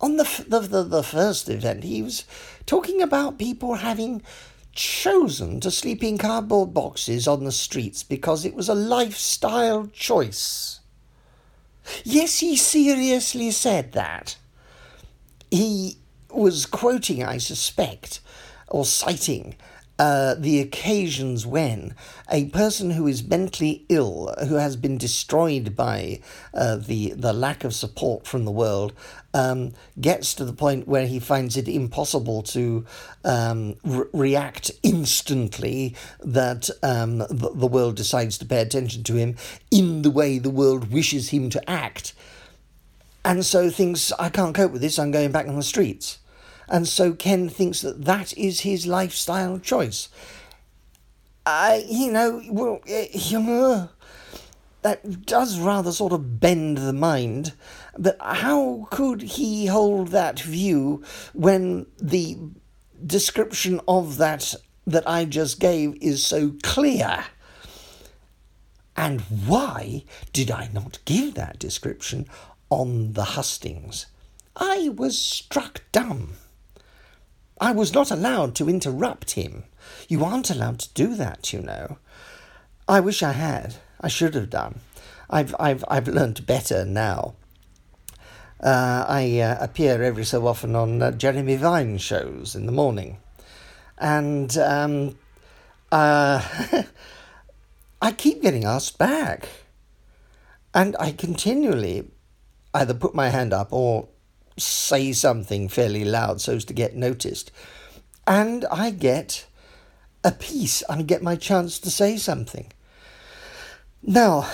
On 0.00 0.16
the, 0.16 0.44
the, 0.46 0.60
the, 0.60 0.82
the 0.84 1.02
first 1.02 1.48
event, 1.48 1.84
he 1.84 2.02
was 2.02 2.24
talking 2.66 3.02
about 3.02 3.38
people 3.38 3.74
having 3.74 4.22
chosen 4.72 5.60
to 5.60 5.70
sleep 5.70 6.02
in 6.02 6.16
cardboard 6.16 6.72
boxes 6.72 7.26
on 7.26 7.44
the 7.44 7.52
streets 7.52 8.02
because 8.02 8.44
it 8.44 8.54
was 8.54 8.68
a 8.68 8.74
lifestyle 8.74 9.88
choice. 9.88 10.80
Yes, 12.04 12.38
he 12.38 12.56
seriously 12.56 13.50
said 13.50 13.92
that. 13.92 14.36
He 15.50 15.96
was 16.30 16.66
quoting, 16.66 17.24
I 17.24 17.38
suspect, 17.38 18.20
or 18.70 18.84
citing 18.84 19.54
uh, 20.00 20.34
the 20.38 20.60
occasions 20.60 21.46
when 21.46 21.94
a 22.30 22.46
person 22.46 22.92
who 22.92 23.06
is 23.06 23.22
mentally 23.22 23.84
ill, 23.90 24.34
who 24.48 24.54
has 24.54 24.74
been 24.74 24.96
destroyed 24.96 25.76
by 25.76 26.18
uh, 26.54 26.76
the 26.76 27.10
the 27.10 27.34
lack 27.34 27.64
of 27.64 27.74
support 27.74 28.26
from 28.26 28.46
the 28.46 28.50
world, 28.50 28.94
um, 29.34 29.74
gets 30.00 30.32
to 30.32 30.46
the 30.46 30.54
point 30.54 30.88
where 30.88 31.06
he 31.06 31.20
finds 31.20 31.54
it 31.58 31.68
impossible 31.68 32.42
to 32.42 32.86
um, 33.26 33.74
re- 33.84 34.06
react 34.14 34.70
instantly. 34.82 35.94
That 36.20 36.70
um, 36.82 37.18
the, 37.18 37.50
the 37.54 37.66
world 37.66 37.96
decides 37.96 38.38
to 38.38 38.46
pay 38.46 38.62
attention 38.62 39.02
to 39.02 39.16
him 39.16 39.36
in 39.70 40.00
the 40.00 40.10
way 40.10 40.38
the 40.38 40.48
world 40.48 40.90
wishes 40.90 41.28
him 41.28 41.50
to 41.50 41.70
act, 41.70 42.14
and 43.22 43.44
so 43.44 43.68
thinks, 43.68 44.12
"I 44.18 44.30
can't 44.30 44.54
cope 44.54 44.72
with 44.72 44.80
this. 44.80 44.98
I'm 44.98 45.10
going 45.10 45.30
back 45.30 45.46
on 45.46 45.56
the 45.56 45.62
streets." 45.62 46.20
And 46.70 46.86
so 46.86 47.12
Ken 47.12 47.48
thinks 47.48 47.80
that 47.80 48.04
that 48.04 48.32
is 48.38 48.60
his 48.60 48.86
lifestyle 48.86 49.58
choice. 49.58 50.08
I, 51.44 51.84
you 51.88 52.12
know, 52.12 52.42
well, 52.48 52.80
uh, 52.88 53.88
that 54.82 55.26
does 55.26 55.58
rather 55.58 55.90
sort 55.90 56.12
of 56.12 56.38
bend 56.38 56.78
the 56.78 56.92
mind. 56.92 57.54
But 57.98 58.16
how 58.20 58.86
could 58.90 59.22
he 59.22 59.66
hold 59.66 60.08
that 60.08 60.38
view 60.38 61.02
when 61.34 61.86
the 62.00 62.38
description 63.04 63.80
of 63.88 64.16
that 64.18 64.54
that 64.86 65.08
I 65.08 65.24
just 65.24 65.58
gave 65.58 65.96
is 66.00 66.24
so 66.24 66.54
clear? 66.62 67.24
And 68.96 69.22
why 69.22 70.04
did 70.32 70.50
I 70.50 70.70
not 70.72 70.98
give 71.04 71.34
that 71.34 71.58
description 71.58 72.26
on 72.68 73.14
the 73.14 73.24
hustings? 73.24 74.06
I 74.56 74.90
was 74.90 75.18
struck 75.18 75.82
dumb. 75.90 76.34
I 77.60 77.72
was 77.72 77.92
not 77.92 78.10
allowed 78.10 78.54
to 78.56 78.70
interrupt 78.70 79.32
him. 79.32 79.64
You 80.08 80.24
aren't 80.24 80.50
allowed 80.50 80.78
to 80.80 80.94
do 80.94 81.14
that, 81.16 81.52
you 81.52 81.60
know. 81.60 81.98
I 82.88 83.00
wish 83.00 83.22
I 83.22 83.32
had. 83.32 83.76
I 84.00 84.08
should 84.08 84.34
have 84.34 84.48
done. 84.48 84.80
I've 85.28 85.54
I've 85.60 85.84
I've 85.86 86.08
learned 86.08 86.46
better 86.46 86.84
now. 86.86 87.34
Uh, 88.62 89.04
I 89.06 89.38
uh, 89.40 89.58
appear 89.60 90.02
every 90.02 90.24
so 90.24 90.46
often 90.46 90.74
on 90.74 91.00
uh, 91.02 91.12
Jeremy 91.12 91.56
Vine 91.56 91.98
shows 91.98 92.54
in 92.54 92.66
the 92.66 92.72
morning, 92.72 93.18
and 93.98 94.56
um, 94.58 95.18
uh, 95.92 96.42
I 98.02 98.12
keep 98.12 98.42
getting 98.42 98.64
asked 98.64 98.98
back, 98.98 99.48
and 100.74 100.96
I 100.98 101.12
continually 101.12 102.10
either 102.74 102.94
put 102.94 103.14
my 103.14 103.28
hand 103.28 103.52
up 103.52 103.72
or 103.72 104.08
say 104.60 105.12
something 105.12 105.68
fairly 105.68 106.04
loud 106.04 106.40
so 106.40 106.54
as 106.54 106.64
to 106.66 106.72
get 106.72 106.94
noticed. 106.94 107.50
And 108.26 108.64
I 108.70 108.90
get 108.90 109.46
a 110.22 110.32
piece, 110.32 110.82
I 110.88 111.02
get 111.02 111.22
my 111.22 111.36
chance 111.36 111.78
to 111.80 111.90
say 111.90 112.16
something. 112.16 112.72
Now, 114.02 114.48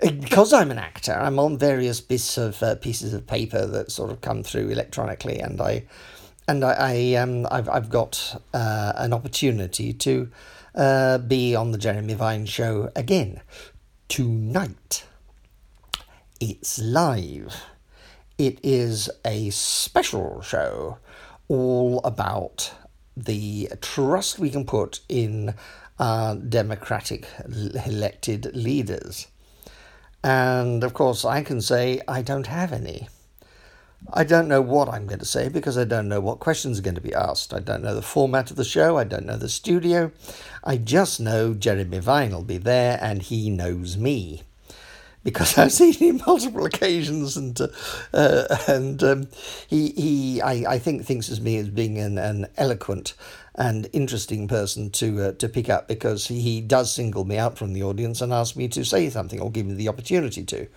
because 0.00 0.52
I'm 0.52 0.70
an 0.70 0.78
actor, 0.78 1.12
I'm 1.12 1.38
on 1.38 1.56
various 1.56 2.00
bits 2.00 2.36
of 2.36 2.62
uh, 2.62 2.74
pieces 2.76 3.14
of 3.14 3.26
paper 3.26 3.66
that 3.66 3.90
sort 3.90 4.10
of 4.10 4.20
come 4.20 4.42
through 4.42 4.68
electronically, 4.70 5.38
and 5.38 5.60
I 5.60 5.84
and 6.46 6.64
I, 6.64 6.72
I 6.72 7.14
um 7.14 7.46
I've 7.50 7.68
I've 7.68 7.88
got 7.88 8.40
uh, 8.52 8.92
an 8.96 9.12
opportunity 9.12 9.92
to 9.92 10.30
uh, 10.74 11.18
be 11.18 11.54
on 11.54 11.72
the 11.72 11.78
Jeremy 11.78 12.14
Vine 12.14 12.46
show 12.46 12.90
again 12.94 13.40
tonight. 14.08 15.04
It's 16.40 16.78
live. 16.78 17.54
It 18.36 18.58
is 18.64 19.08
a 19.24 19.50
special 19.50 20.42
show 20.42 20.98
all 21.46 22.00
about 22.02 22.72
the 23.16 23.70
trust 23.80 24.40
we 24.40 24.50
can 24.50 24.66
put 24.66 25.00
in 25.08 25.54
our 26.00 26.34
democratic 26.34 27.28
elected 27.86 28.50
leaders. 28.56 29.28
And 30.24 30.82
of 30.82 30.94
course, 30.94 31.24
I 31.24 31.42
can 31.42 31.60
say 31.60 32.00
I 32.08 32.22
don't 32.22 32.48
have 32.48 32.72
any. 32.72 33.08
I 34.12 34.24
don't 34.24 34.48
know 34.48 34.60
what 34.60 34.88
I'm 34.88 35.06
going 35.06 35.20
to 35.20 35.24
say 35.24 35.48
because 35.48 35.78
I 35.78 35.84
don't 35.84 36.08
know 36.08 36.20
what 36.20 36.40
questions 36.40 36.78
are 36.78 36.82
going 36.82 36.96
to 36.96 37.00
be 37.00 37.14
asked. 37.14 37.54
I 37.54 37.60
don't 37.60 37.84
know 37.84 37.94
the 37.94 38.02
format 38.02 38.50
of 38.50 38.56
the 38.56 38.64
show. 38.64 38.98
I 38.98 39.04
don't 39.04 39.26
know 39.26 39.36
the 39.36 39.48
studio. 39.48 40.10
I 40.64 40.76
just 40.76 41.20
know 41.20 41.54
Jeremy 41.54 42.00
Vine 42.00 42.32
will 42.32 42.42
be 42.42 42.58
there 42.58 42.98
and 43.00 43.22
he 43.22 43.48
knows 43.48 43.96
me 43.96 44.42
because 45.24 45.58
I've 45.58 45.72
seen 45.72 45.94
him 45.94 46.20
multiple 46.26 46.66
occasions, 46.66 47.36
and 47.36 47.60
uh, 47.60 47.68
uh, 48.12 48.56
and 48.68 49.02
um, 49.02 49.28
he 49.66 49.90
he 49.90 50.42
I, 50.42 50.74
I 50.74 50.78
think 50.78 51.04
thinks 51.04 51.30
of 51.30 51.42
me 51.42 51.56
as 51.56 51.70
being 51.70 51.98
an, 51.98 52.18
an 52.18 52.46
eloquent 52.56 53.14
and 53.56 53.88
interesting 53.92 54.46
person 54.46 54.90
to 54.90 55.22
uh, 55.22 55.32
to 55.32 55.48
pick 55.48 55.68
up 55.68 55.88
because 55.88 56.28
he, 56.28 56.40
he 56.40 56.60
does 56.60 56.92
single 56.92 57.24
me 57.24 57.38
out 57.38 57.58
from 57.58 57.72
the 57.72 57.82
audience 57.82 58.20
and 58.20 58.32
ask 58.32 58.54
me 58.54 58.68
to 58.68 58.84
say 58.84 59.10
something 59.10 59.40
or 59.40 59.50
give 59.50 59.66
me 59.66 59.74
the 59.74 59.88
opportunity 59.88 60.44
to. 60.44 60.68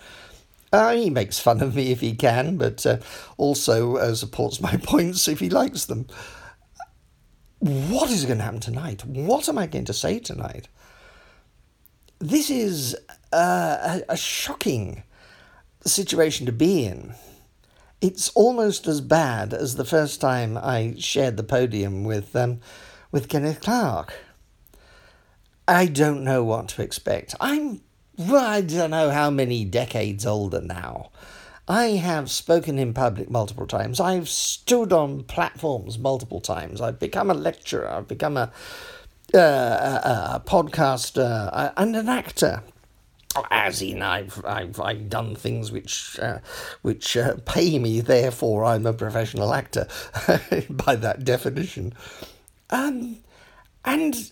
Uh, 0.74 0.96
he 0.96 1.10
makes 1.10 1.40
fun 1.40 1.62
of 1.62 1.76
me 1.76 1.92
if 1.92 2.02
he 2.02 2.14
can, 2.14 2.58
but 2.58 2.86
uh, 2.86 2.98
also 3.38 3.96
uh, 3.98 4.14
supports 4.14 4.60
my 4.60 4.76
points 4.84 5.28
if 5.28 5.40
he 5.40 5.50
likes 5.50 5.86
them. 5.86 6.08
What 7.60 8.12
is 8.12 8.26
going 8.26 8.38
to 8.38 8.44
happen 8.44 8.60
tonight? 8.60 9.04
What 9.06 9.50
am 9.50 9.58
I 9.58 9.66
going 9.66 9.86
to 9.86 9.94
say 9.94 10.20
tonight? 10.20 10.68
This 12.20 12.50
is 12.50 12.96
a, 13.32 14.02
a 14.10 14.18
shocking 14.18 15.04
situation 15.86 16.46
to 16.48 16.52
be 16.52 16.86
in. 16.86 17.14
It's 18.02 18.30
almost 18.30 18.88
as 18.88 19.02
bad 19.02 19.54
as 19.54 19.76
the 19.76 19.86
first 19.86 20.20
time 20.20 20.58
I 20.58 20.96
shared 20.98 21.38
the 21.38 21.44
podium 21.44 22.04
with 22.04 22.36
um, 22.36 22.60
with 23.12 23.30
Kenneth 23.30 23.62
Clarke. 23.62 24.14
I 25.68 25.86
don't 25.86 26.24
know 26.24 26.44
what 26.44 26.70
to 26.70 26.82
expect. 26.82 27.36
I'm 27.40 27.82
I 28.20 28.62
don't 28.62 28.92
know 28.92 29.12
how 29.12 29.30
many 29.30 29.64
decades 29.64 30.26
older 30.26 30.62
now. 30.62 31.12
I 31.68 31.98
have 31.98 32.32
spoken 32.32 32.80
in 32.80 32.94
public 32.94 33.30
multiple 33.30 33.68
times. 33.68 34.00
I've 34.00 34.30
stood 34.30 34.94
on 34.94 35.24
platforms 35.24 36.00
multiple 36.00 36.40
times. 36.40 36.80
I've 36.80 36.98
become 37.00 37.30
a 37.30 37.34
lecturer. 37.34 37.90
I've 37.90 38.08
become 38.08 38.38
a, 38.38 38.52
uh, 39.34 39.40
a, 39.40 40.36
a 40.36 40.44
podcaster 40.46 41.74
and 41.76 41.96
an 41.96 42.10
actor. 42.10 42.64
As 43.52 43.82
in, 43.82 44.02
I've 44.02 44.44
I've, 44.46 44.80
I've 44.80 45.10
done 45.10 45.36
things 45.36 45.72
which 45.72 46.18
uh, 46.20 46.40
which 46.82 47.16
uh, 47.16 47.36
pay 47.46 47.78
me. 47.78 48.02
Therefore, 48.02 48.66
I'm 48.66 48.86
a 48.86 48.94
professional 48.94 49.54
actor 49.54 49.88
by 50.70 50.96
that 50.96 51.24
definition. 51.24 51.94
Um, 52.70 53.18
and 53.86 54.32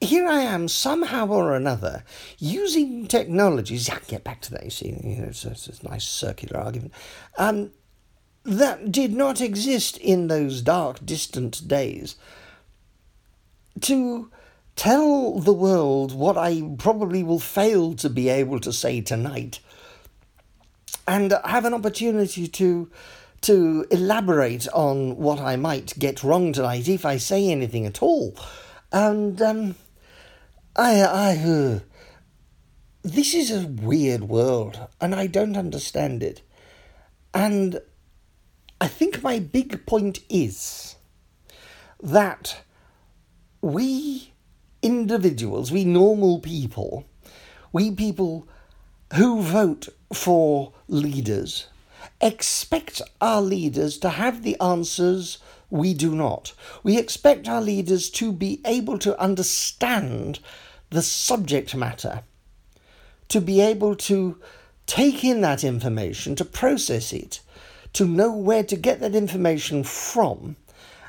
here 0.00 0.26
I 0.26 0.40
am 0.40 0.68
somehow 0.68 1.28
or 1.28 1.54
another 1.54 2.04
using 2.38 3.06
technologies. 3.06 3.88
I 3.88 3.94
can 3.94 4.04
get 4.08 4.24
back 4.24 4.40
to 4.42 4.50
that. 4.52 4.64
You 4.64 4.70
see, 4.70 4.88
you 4.88 5.16
know, 5.18 5.28
it's, 5.28 5.44
a, 5.44 5.50
it's 5.52 5.80
a 5.80 5.88
nice 5.88 6.04
circular 6.04 6.60
argument. 6.60 6.92
Um, 7.38 7.70
that 8.44 8.90
did 8.90 9.12
not 9.12 9.40
exist 9.40 9.96
in 9.98 10.26
those 10.26 10.62
dark, 10.62 11.04
distant 11.04 11.66
days. 11.68 12.16
To 13.80 14.30
tell 14.76 15.38
the 15.38 15.52
world 15.52 16.14
what 16.14 16.36
I 16.36 16.62
probably 16.78 17.22
will 17.22 17.40
fail 17.40 17.94
to 17.94 18.08
be 18.08 18.28
able 18.28 18.60
to 18.60 18.72
say 18.72 19.00
tonight, 19.00 19.60
and 21.06 21.34
have 21.44 21.64
an 21.64 21.74
opportunity 21.74 22.46
to 22.48 22.90
to 23.42 23.84
elaborate 23.90 24.68
on 24.68 25.16
what 25.16 25.40
I 25.40 25.56
might 25.56 25.98
get 25.98 26.22
wrong 26.22 26.52
tonight 26.52 26.88
if 26.88 27.04
I 27.04 27.16
say 27.16 27.50
anything 27.50 27.86
at 27.86 28.00
all. 28.00 28.36
And 28.92 29.42
um, 29.42 29.74
I, 30.76 31.00
I, 31.02 31.36
uh, 31.36 31.80
this 33.02 33.34
is 33.34 33.50
a 33.50 33.66
weird 33.66 34.22
world, 34.22 34.78
and 35.00 35.14
I 35.14 35.26
don't 35.26 35.56
understand 35.56 36.22
it. 36.22 36.42
And 37.34 37.80
I 38.80 38.86
think 38.86 39.22
my 39.22 39.38
big 39.40 39.86
point 39.86 40.20
is 40.28 40.94
that 42.00 42.60
we 43.62 44.32
individuals, 44.82 45.70
we 45.70 45.84
normal 45.84 46.40
people, 46.40 47.06
we 47.72 47.90
people 47.92 48.48
who 49.14 49.40
vote 49.40 49.88
for 50.12 50.72
leaders, 50.88 51.68
expect 52.20 53.00
our 53.20 53.40
leaders 53.40 53.96
to 53.98 54.10
have 54.10 54.42
the 54.42 54.60
answers 54.60 55.38
we 55.70 55.94
do 55.94 56.14
not. 56.14 56.52
We 56.82 56.98
expect 56.98 57.48
our 57.48 57.62
leaders 57.62 58.10
to 58.10 58.32
be 58.32 58.60
able 58.66 58.98
to 58.98 59.18
understand 59.18 60.40
the 60.90 61.02
subject 61.02 61.74
matter, 61.74 62.22
to 63.28 63.40
be 63.40 63.60
able 63.60 63.94
to 63.96 64.38
take 64.86 65.24
in 65.24 65.40
that 65.40 65.64
information, 65.64 66.34
to 66.36 66.44
process 66.44 67.12
it, 67.12 67.40
to 67.92 68.06
know 68.06 68.34
where 68.34 68.64
to 68.64 68.76
get 68.76 69.00
that 69.00 69.14
information 69.14 69.84
from, 69.84 70.56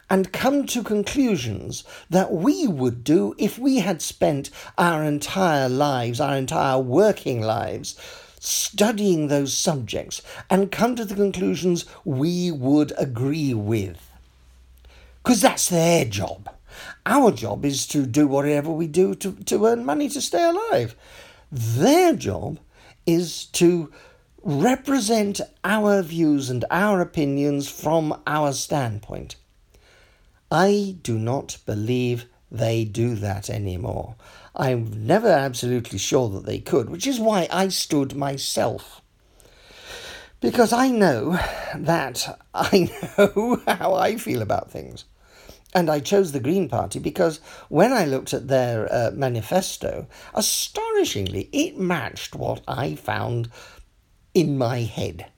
and 0.10 0.34
come 0.34 0.66
to 0.68 0.84
conclusions 0.84 1.84
that 2.10 2.32
we 2.32 2.68
would 2.68 3.04
do 3.04 3.36
if 3.38 3.58
we 3.58 3.78
had 3.78 4.02
spent 4.02 4.50
our 4.78 5.04
entire 5.04 5.70
lives, 5.70 6.20
our 6.20 6.36
entire 6.36 6.80
working 6.80 7.42
lives, 7.42 7.96
studying 8.40 9.28
those 9.28 9.54
subjects 9.54 10.22
and 10.50 10.72
come 10.72 10.96
to 10.96 11.06
the 11.06 11.16
conclusions 11.16 11.86
we 12.04 12.52
would 12.52 12.92
agree 12.98 13.54
with 13.54 14.10
because 15.24 15.42
that's 15.42 15.70
their 15.70 16.04
job. 16.04 16.50
Our 17.06 17.32
job 17.32 17.64
is 17.64 17.88
to 17.88 18.06
do 18.06 18.28
whatever 18.28 18.72
we 18.72 18.88
do 18.88 19.16
to, 19.16 19.32
to 19.32 19.66
earn 19.66 19.86
money 19.86 20.10
to 20.10 20.20
stay 20.20 20.44
alive. 20.44 20.96
Their 21.50 22.14
job 22.14 22.60
is 23.06 23.46
to 23.46 23.92
represent 24.44 25.40
our 25.64 26.02
views 26.02 26.50
and 26.50 26.66
our 26.70 27.00
opinions 27.00 27.70
from 27.70 28.22
our 28.28 28.52
standpoint. 28.52 29.38
I 30.54 30.98
do 31.02 31.18
not 31.18 31.58
believe 31.66 32.28
they 32.52 32.86
do 32.86 33.16
that 33.16 33.50
anymore. 33.50 34.14
I'm 34.56 35.08
never 35.08 35.28
absolutely 35.28 35.98
sure 35.98 36.30
that 36.30 36.46
they 36.46 36.60
could, 36.60 36.92
which 36.92 37.08
is 37.08 37.20
why 37.20 37.48
I 37.52 37.70
stood 37.70 38.16
myself. 38.16 39.02
Because 40.42 40.72
I 40.72 40.90
know 40.90 41.40
that 41.76 42.40
I 42.54 42.92
know 43.18 43.64
how 43.68 43.96
I 43.96 44.18
feel 44.18 44.44
about 44.44 44.70
things. 44.70 45.06
And 45.74 45.90
I 45.90 46.00
chose 46.00 46.34
the 46.34 46.40
Green 46.40 46.70
Party 46.70 47.00
because 47.00 47.40
when 47.70 47.92
I 47.92 48.06
looked 48.06 48.32
at 48.32 48.48
their 48.48 48.88
uh, 48.94 49.10
manifesto, 49.12 50.06
astonishingly, 50.36 51.50
it 51.52 51.80
matched 51.80 52.36
what 52.36 52.62
I 52.68 52.94
found 52.94 53.50
in 54.36 54.56
my 54.56 54.82
head. 54.82 55.32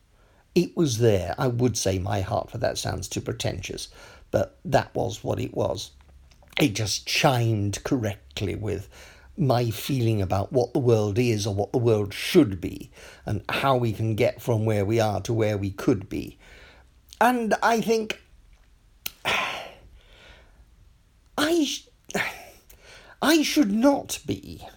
It 0.55 0.75
was 0.75 0.97
there. 0.97 1.35
I 1.37 1.47
would 1.47 1.77
say 1.77 1.99
my 1.99 2.19
heart, 2.19 2.49
but 2.51 2.59
that 2.59 2.77
sounds 2.77 3.07
too 3.07 3.21
pretentious, 3.21 3.87
but 4.35 4.57
that 4.65 4.93
was 4.93 5.23
what 5.23 5.39
it 5.39 5.53
was. 5.53 5.91
It 6.59 6.75
just 6.75 7.07
chimed 7.07 7.81
correctly 7.85 8.53
with 8.53 8.89
my 9.37 9.69
feeling 9.69 10.21
about 10.21 10.51
what 10.51 10.73
the 10.73 10.79
world 10.79 11.17
is 11.17 11.47
or 11.47 11.55
what 11.55 11.71
the 11.71 11.77
world 11.77 12.13
should 12.13 12.59
be 12.59 12.91
and 13.25 13.45
how 13.47 13.77
we 13.77 13.93
can 13.93 14.13
get 14.13 14.41
from 14.41 14.65
where 14.65 14.83
we 14.83 14.99
are 14.99 15.21
to 15.21 15.31
where 15.31 15.57
we 15.57 15.71
could 15.71 16.09
be. 16.09 16.37
And 17.21 17.53
I 17.63 17.79
think 17.79 18.21
I, 21.37 21.69
I 23.21 23.41
should 23.41 23.71
not 23.71 24.19
be 24.25 24.67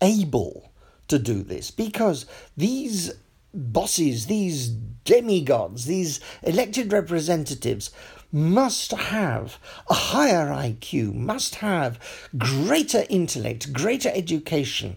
able 0.00 0.72
to 1.08 1.18
do 1.18 1.42
this 1.42 1.70
because 1.70 2.24
these 2.56 3.12
bosses, 3.52 4.24
these 4.24 4.68
demigods, 5.04 5.84
these 5.84 6.20
elected 6.42 6.92
representatives 6.92 7.90
must 8.32 8.90
have 8.92 9.58
a 9.88 9.94
higher 9.94 10.48
IQ, 10.48 11.14
must 11.14 11.56
have 11.56 11.98
greater 12.36 13.04
intellect, 13.08 13.72
greater 13.72 14.10
education, 14.14 14.96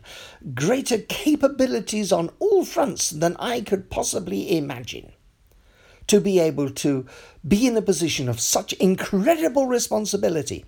greater 0.54 0.98
capabilities 0.98 2.12
on 2.12 2.30
all 2.40 2.66
fronts 2.66 3.10
than 3.10 3.36
I 3.38 3.62
could 3.62 3.90
possibly 3.90 4.58
imagine. 4.58 5.12
To 6.08 6.20
be 6.20 6.40
able 6.40 6.72
to 6.72 7.06
be 7.48 7.68
in 7.68 7.78
a 7.78 7.82
position 7.84 8.28
of 8.28 8.40
such 8.40 8.74
incredible 8.74 9.68
responsibility 9.68 10.66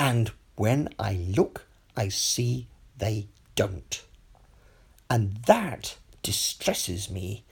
and 0.00 0.32
when 0.56 0.88
I 0.98 1.12
look, 1.36 1.66
I 1.94 2.08
see 2.08 2.68
they 2.96 3.28
don't. 3.54 4.02
And 5.10 5.36
that 5.44 5.98
distresses 6.22 7.10
me 7.10 7.44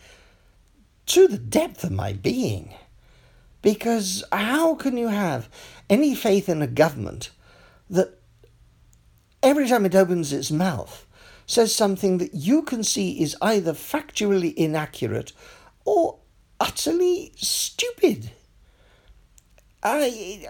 to 1.04 1.28
the 1.28 1.36
depth 1.36 1.84
of 1.84 1.92
my 1.92 2.14
being. 2.14 2.72
Because 3.62 4.24
how 4.30 4.74
can 4.74 4.96
you 4.96 5.08
have 5.08 5.48
any 5.90 6.14
faith 6.14 6.48
in 6.48 6.62
a 6.62 6.66
government 6.66 7.30
that 7.90 8.20
every 9.42 9.68
time 9.68 9.84
it 9.84 9.94
opens 9.94 10.32
its 10.32 10.50
mouth 10.50 11.06
says 11.46 11.74
something 11.74 12.18
that 12.18 12.34
you 12.34 12.62
can 12.62 12.84
see 12.84 13.20
is 13.20 13.36
either 13.40 13.72
factually 13.72 14.54
inaccurate 14.54 15.32
or 15.84 16.18
utterly 16.60 17.32
stupid? 17.36 18.30
I, 19.80 20.44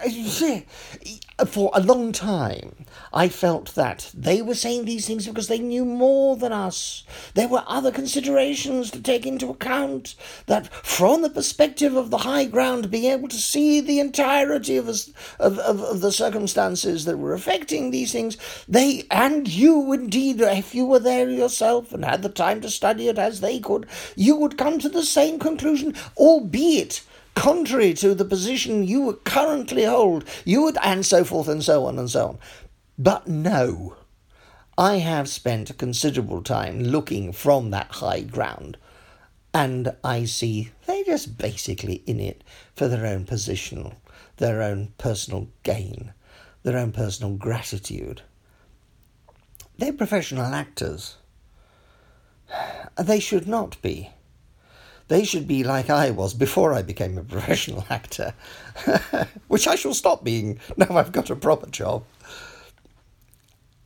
for 1.46 1.70
a 1.74 1.80
long 1.82 2.12
time, 2.12 2.86
I 3.12 3.28
felt 3.28 3.74
that 3.74 4.10
they 4.14 4.40
were 4.40 4.54
saying 4.54 4.86
these 4.86 5.06
things 5.06 5.26
because 5.26 5.48
they 5.48 5.58
knew 5.58 5.84
more 5.84 6.34
than 6.34 6.50
us. 6.50 7.04
There 7.34 7.46
were 7.46 7.62
other 7.66 7.92
considerations 7.92 8.90
to 8.90 9.02
take 9.02 9.26
into 9.26 9.50
account. 9.50 10.14
That, 10.46 10.72
from 10.72 11.20
the 11.20 11.28
perspective 11.28 11.94
of 11.94 12.08
the 12.08 12.18
high 12.18 12.46
ground, 12.46 12.90
being 12.90 13.12
able 13.12 13.28
to 13.28 13.36
see 13.36 13.82
the 13.82 14.00
entirety 14.00 14.78
of, 14.78 14.88
of, 14.88 15.58
of, 15.58 15.58
of 15.58 16.00
the 16.00 16.12
circumstances 16.12 17.04
that 17.04 17.18
were 17.18 17.34
affecting 17.34 17.90
these 17.90 18.12
things, 18.12 18.38
they 18.66 19.04
and 19.10 19.46
you 19.46 19.92
indeed, 19.92 20.40
if 20.40 20.74
you 20.74 20.86
were 20.86 21.00
there 21.00 21.28
yourself 21.28 21.92
and 21.92 22.02
had 22.02 22.22
the 22.22 22.30
time 22.30 22.62
to 22.62 22.70
study 22.70 23.08
it 23.08 23.18
as 23.18 23.40
they 23.40 23.60
could, 23.60 23.86
you 24.16 24.36
would 24.36 24.56
come 24.56 24.78
to 24.78 24.88
the 24.88 25.04
same 25.04 25.38
conclusion, 25.38 25.94
albeit 26.16 27.02
contrary 27.38 27.94
to 27.94 28.16
the 28.16 28.24
position 28.24 28.82
you 28.82 29.20
currently 29.22 29.84
hold, 29.84 30.24
you 30.44 30.62
would, 30.62 30.76
and 30.82 31.06
so 31.06 31.22
forth 31.22 31.46
and 31.46 31.62
so 31.62 31.86
on 31.86 31.96
and 31.96 32.10
so 32.10 32.30
on. 32.30 32.38
But 32.98 33.28
no, 33.28 33.94
I 34.76 34.96
have 34.96 35.28
spent 35.28 35.78
considerable 35.78 36.42
time 36.42 36.82
looking 36.82 37.32
from 37.32 37.70
that 37.70 37.92
high 37.92 38.22
ground, 38.22 38.76
and 39.54 39.94
I 40.02 40.24
see 40.24 40.70
they're 40.86 41.04
just 41.04 41.38
basically 41.38 42.02
in 42.06 42.18
it 42.18 42.42
for 42.74 42.88
their 42.88 43.06
own 43.06 43.24
position, 43.24 43.94
their 44.38 44.60
own 44.60 44.92
personal 44.98 45.46
gain, 45.62 46.12
their 46.64 46.76
own 46.76 46.90
personal 46.90 47.36
gratitude. 47.36 48.22
They're 49.78 49.92
professional 49.92 50.52
actors. 50.52 51.18
They 52.98 53.20
should 53.20 53.46
not 53.46 53.80
be. 53.80 54.10
They 55.08 55.24
should 55.24 55.48
be 55.48 55.64
like 55.64 55.90
I 55.90 56.10
was 56.10 56.34
before 56.34 56.72
I 56.74 56.82
became 56.82 57.18
a 57.18 57.24
professional 57.36 57.84
actor, 57.90 58.34
which 59.48 59.66
I 59.66 59.74
shall 59.74 59.94
stop 59.94 60.22
being 60.22 60.60
now 60.76 60.96
I've 60.96 61.12
got 61.12 61.30
a 61.30 61.36
proper 61.36 61.68
job. 61.70 62.04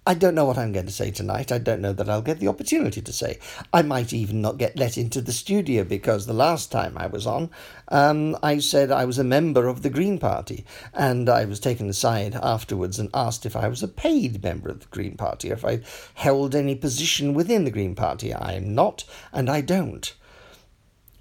I 0.05 0.15
don't 0.15 0.35
know 0.35 0.47
what 0.47 0.59
I'm 0.59 0.73
going 0.73 0.87
to 0.87 0.93
say 0.93 1.13
tonight. 1.13 1.53
I 1.53 1.59
don't 1.59 1.81
know 1.81 1.93
that 1.93 2.09
I'll 2.09 2.23
get 2.23 2.41
the 2.41 2.49
opportunity 2.49 3.01
to 3.01 3.13
say. 3.13 3.39
I 3.73 3.83
might 3.83 4.13
even 4.13 4.43
not 4.43 4.59
get 4.59 4.77
let 4.77 4.99
into 4.99 5.21
the 5.21 5.33
studio 5.33 5.85
because 5.85 6.27
the 6.27 6.33
last 6.33 6.73
time 6.73 6.99
I 6.99 7.07
was 7.07 7.25
on, 7.25 7.51
um, 7.87 8.37
I 8.43 8.59
said 8.59 8.91
I 8.91 9.05
was 9.05 9.21
a 9.21 9.25
member 9.25 9.69
of 9.69 9.83
the 9.83 9.91
Green 9.91 10.19
Party, 10.19 10.65
and 10.93 11.29
I 11.29 11.45
was 11.45 11.61
taken 11.61 11.89
aside 11.89 12.35
afterwards 12.35 12.99
and 12.99 13.11
asked 13.15 13.47
if 13.47 13.55
I 13.55 13.69
was 13.69 13.81
a 13.85 13.87
paid 13.87 14.43
member 14.43 14.71
of 14.71 14.81
the 14.81 14.87
Green 14.87 15.17
Party, 15.17 15.51
if 15.51 15.65
I 15.65 15.83
held 16.15 16.57
any 16.57 16.75
position 16.75 17.33
within 17.33 17.63
the 17.63 17.71
Green 17.71 17.95
Party. 17.95 18.35
I 18.35 18.55
am 18.55 18.75
not, 18.75 19.05
and 19.33 19.49
I 19.49 19.61
don't. 19.61 20.13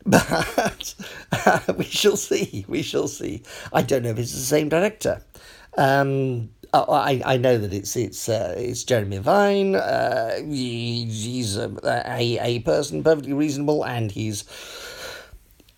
But 0.05 0.95
we 1.77 1.85
shall 1.85 2.17
see. 2.17 2.65
We 2.67 2.81
shall 2.81 3.07
see. 3.07 3.43
I 3.71 3.81
don't 3.81 4.03
know 4.03 4.09
if 4.09 4.19
it's 4.19 4.33
the 4.33 4.39
same 4.39 4.69
director. 4.69 5.23
Um, 5.77 6.49
I, 6.73 7.21
I 7.25 7.37
know 7.37 7.57
that 7.57 7.73
it's 7.73 7.95
it's 7.95 8.29
uh, 8.29 8.55
it's 8.57 8.83
Jeremy 8.83 9.17
Vine. 9.17 9.75
Uh, 9.75 10.37
he, 10.37 11.05
he's 11.05 11.57
a, 11.57 11.75
a, 11.83 12.39
a 12.39 12.59
person 12.59 13.03
perfectly 13.03 13.33
reasonable, 13.33 13.85
and 13.85 14.11
he's 14.11 14.45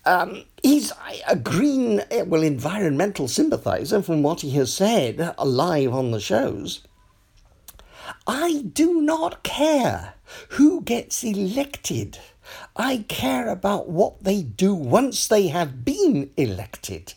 um, 0.06 0.44
he's 0.62 0.92
a 1.26 1.36
green 1.36 2.02
well 2.26 2.42
environmental 2.42 3.26
sympathizer 3.26 4.02
from 4.02 4.22
what 4.22 4.42
he 4.42 4.50
has 4.52 4.72
said 4.72 5.34
live 5.42 5.92
on 5.92 6.12
the 6.12 6.20
shows. 6.20 6.82
I 8.26 8.64
do 8.72 9.00
not 9.00 9.42
care 9.42 10.14
who 10.50 10.82
gets 10.82 11.24
elected. 11.24 12.18
I 12.76 13.04
care 13.08 13.48
about 13.48 13.88
what 13.88 14.22
they 14.22 14.42
do 14.42 14.74
once 14.74 15.28
they 15.28 15.48
have 15.48 15.84
been 15.84 16.30
elected. 16.36 17.14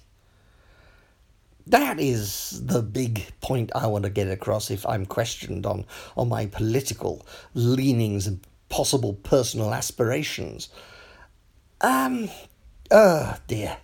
That 1.65 1.99
is 1.99 2.61
the 2.65 2.81
big 2.81 3.25
point 3.41 3.71
I 3.75 3.87
want 3.87 4.05
to 4.05 4.09
get 4.09 4.29
across 4.29 4.71
if 4.71 4.85
I'm 4.85 5.05
questioned 5.05 5.65
on, 5.65 5.85
on 6.15 6.29
my 6.29 6.45
political 6.45 7.25
leanings 7.53 8.25
and 8.25 8.39
possible 8.69 9.13
personal 9.13 9.73
aspirations. 9.73 10.69
Um, 11.81 12.29
oh 12.89 13.35
dear. 13.47 13.77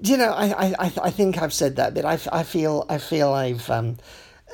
You 0.00 0.16
know, 0.16 0.30
I, 0.30 0.74
I, 0.78 0.92
I 1.02 1.10
think 1.10 1.38
I've 1.38 1.54
said 1.54 1.76
that, 1.76 1.94
but 1.94 2.04
I, 2.04 2.18
I 2.32 2.42
feel 2.44 2.86
I 2.88 2.98
feel 2.98 3.32
I've 3.32 3.68
um, 3.68 3.96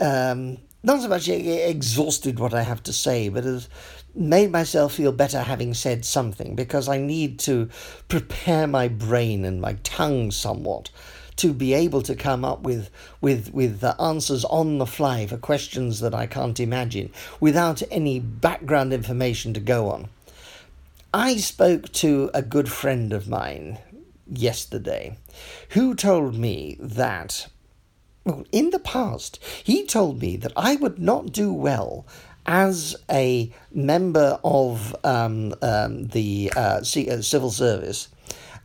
um, 0.00 0.58
not 0.82 1.00
so 1.00 1.08
much 1.08 1.28
exhausted 1.28 2.38
what 2.38 2.54
I 2.54 2.62
have 2.62 2.82
to 2.84 2.92
say, 2.92 3.28
but 3.28 3.44
have 3.44 3.68
made 4.14 4.50
myself 4.50 4.94
feel 4.94 5.12
better 5.12 5.42
having 5.42 5.74
said 5.74 6.04
something 6.04 6.54
because 6.54 6.88
I 6.88 6.98
need 6.98 7.38
to 7.40 7.68
prepare 8.08 8.66
my 8.66 8.88
brain 8.88 9.44
and 9.44 9.60
my 9.60 9.74
tongue 9.82 10.30
somewhat 10.30 10.90
to 11.36 11.52
be 11.52 11.74
able 11.74 12.02
to 12.02 12.14
come 12.14 12.44
up 12.44 12.62
with 12.62 12.90
with 13.20 13.52
with 13.52 13.80
the 13.80 14.00
answers 14.00 14.44
on 14.44 14.78
the 14.78 14.86
fly 14.86 15.26
for 15.26 15.36
questions 15.36 16.00
that 16.00 16.14
I 16.14 16.26
can't 16.26 16.60
imagine 16.60 17.10
without 17.40 17.82
any 17.90 18.20
background 18.20 18.92
information 18.92 19.52
to 19.54 19.60
go 19.60 19.90
on. 19.90 20.08
I 21.12 21.36
spoke 21.36 21.92
to 21.92 22.30
a 22.34 22.42
good 22.42 22.70
friend 22.70 23.12
of 23.12 23.28
mine 23.28 23.78
yesterday 24.28 25.16
who 25.70 25.94
told 25.94 26.34
me 26.34 26.76
that 26.80 27.48
well, 28.24 28.44
in 28.52 28.70
the 28.70 28.78
past, 28.78 29.38
he 29.62 29.84
told 29.84 30.20
me 30.22 30.36
that 30.38 30.52
I 30.56 30.76
would 30.76 30.98
not 30.98 31.30
do 31.30 31.52
well 31.52 32.06
as 32.46 32.96
a 33.10 33.50
member 33.72 34.38
of 34.44 34.94
um, 35.04 35.54
um, 35.62 36.06
the 36.08 36.52
uh, 36.56 36.60
uh, 36.60 36.82
civil 36.82 37.50
service 37.50 38.08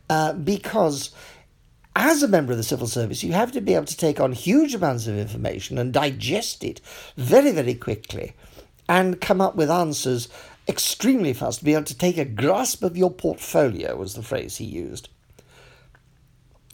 uh, 0.08 0.32
because 0.34 1.10
as 1.96 2.22
a 2.22 2.28
member 2.28 2.52
of 2.52 2.58
the 2.58 2.64
civil 2.64 2.86
service, 2.86 3.22
you 3.22 3.32
have 3.32 3.52
to 3.52 3.60
be 3.60 3.74
able 3.74 3.86
to 3.86 3.96
take 3.96 4.20
on 4.20 4.32
huge 4.32 4.74
amounts 4.74 5.06
of 5.06 5.16
information 5.16 5.78
and 5.78 5.92
digest 5.92 6.62
it 6.62 6.80
very, 7.16 7.52
very 7.52 7.74
quickly 7.74 8.34
and 8.88 9.20
come 9.20 9.40
up 9.40 9.56
with 9.56 9.70
answers 9.70 10.28
extremely 10.68 11.32
fast, 11.32 11.64
be 11.64 11.74
able 11.74 11.84
to 11.84 11.96
take 11.96 12.18
a 12.18 12.24
grasp 12.24 12.82
of 12.82 12.96
your 12.96 13.10
portfolio, 13.10 13.96
was 13.96 14.14
the 14.14 14.22
phrase 14.22 14.56
he 14.56 14.64
used. 14.64 15.08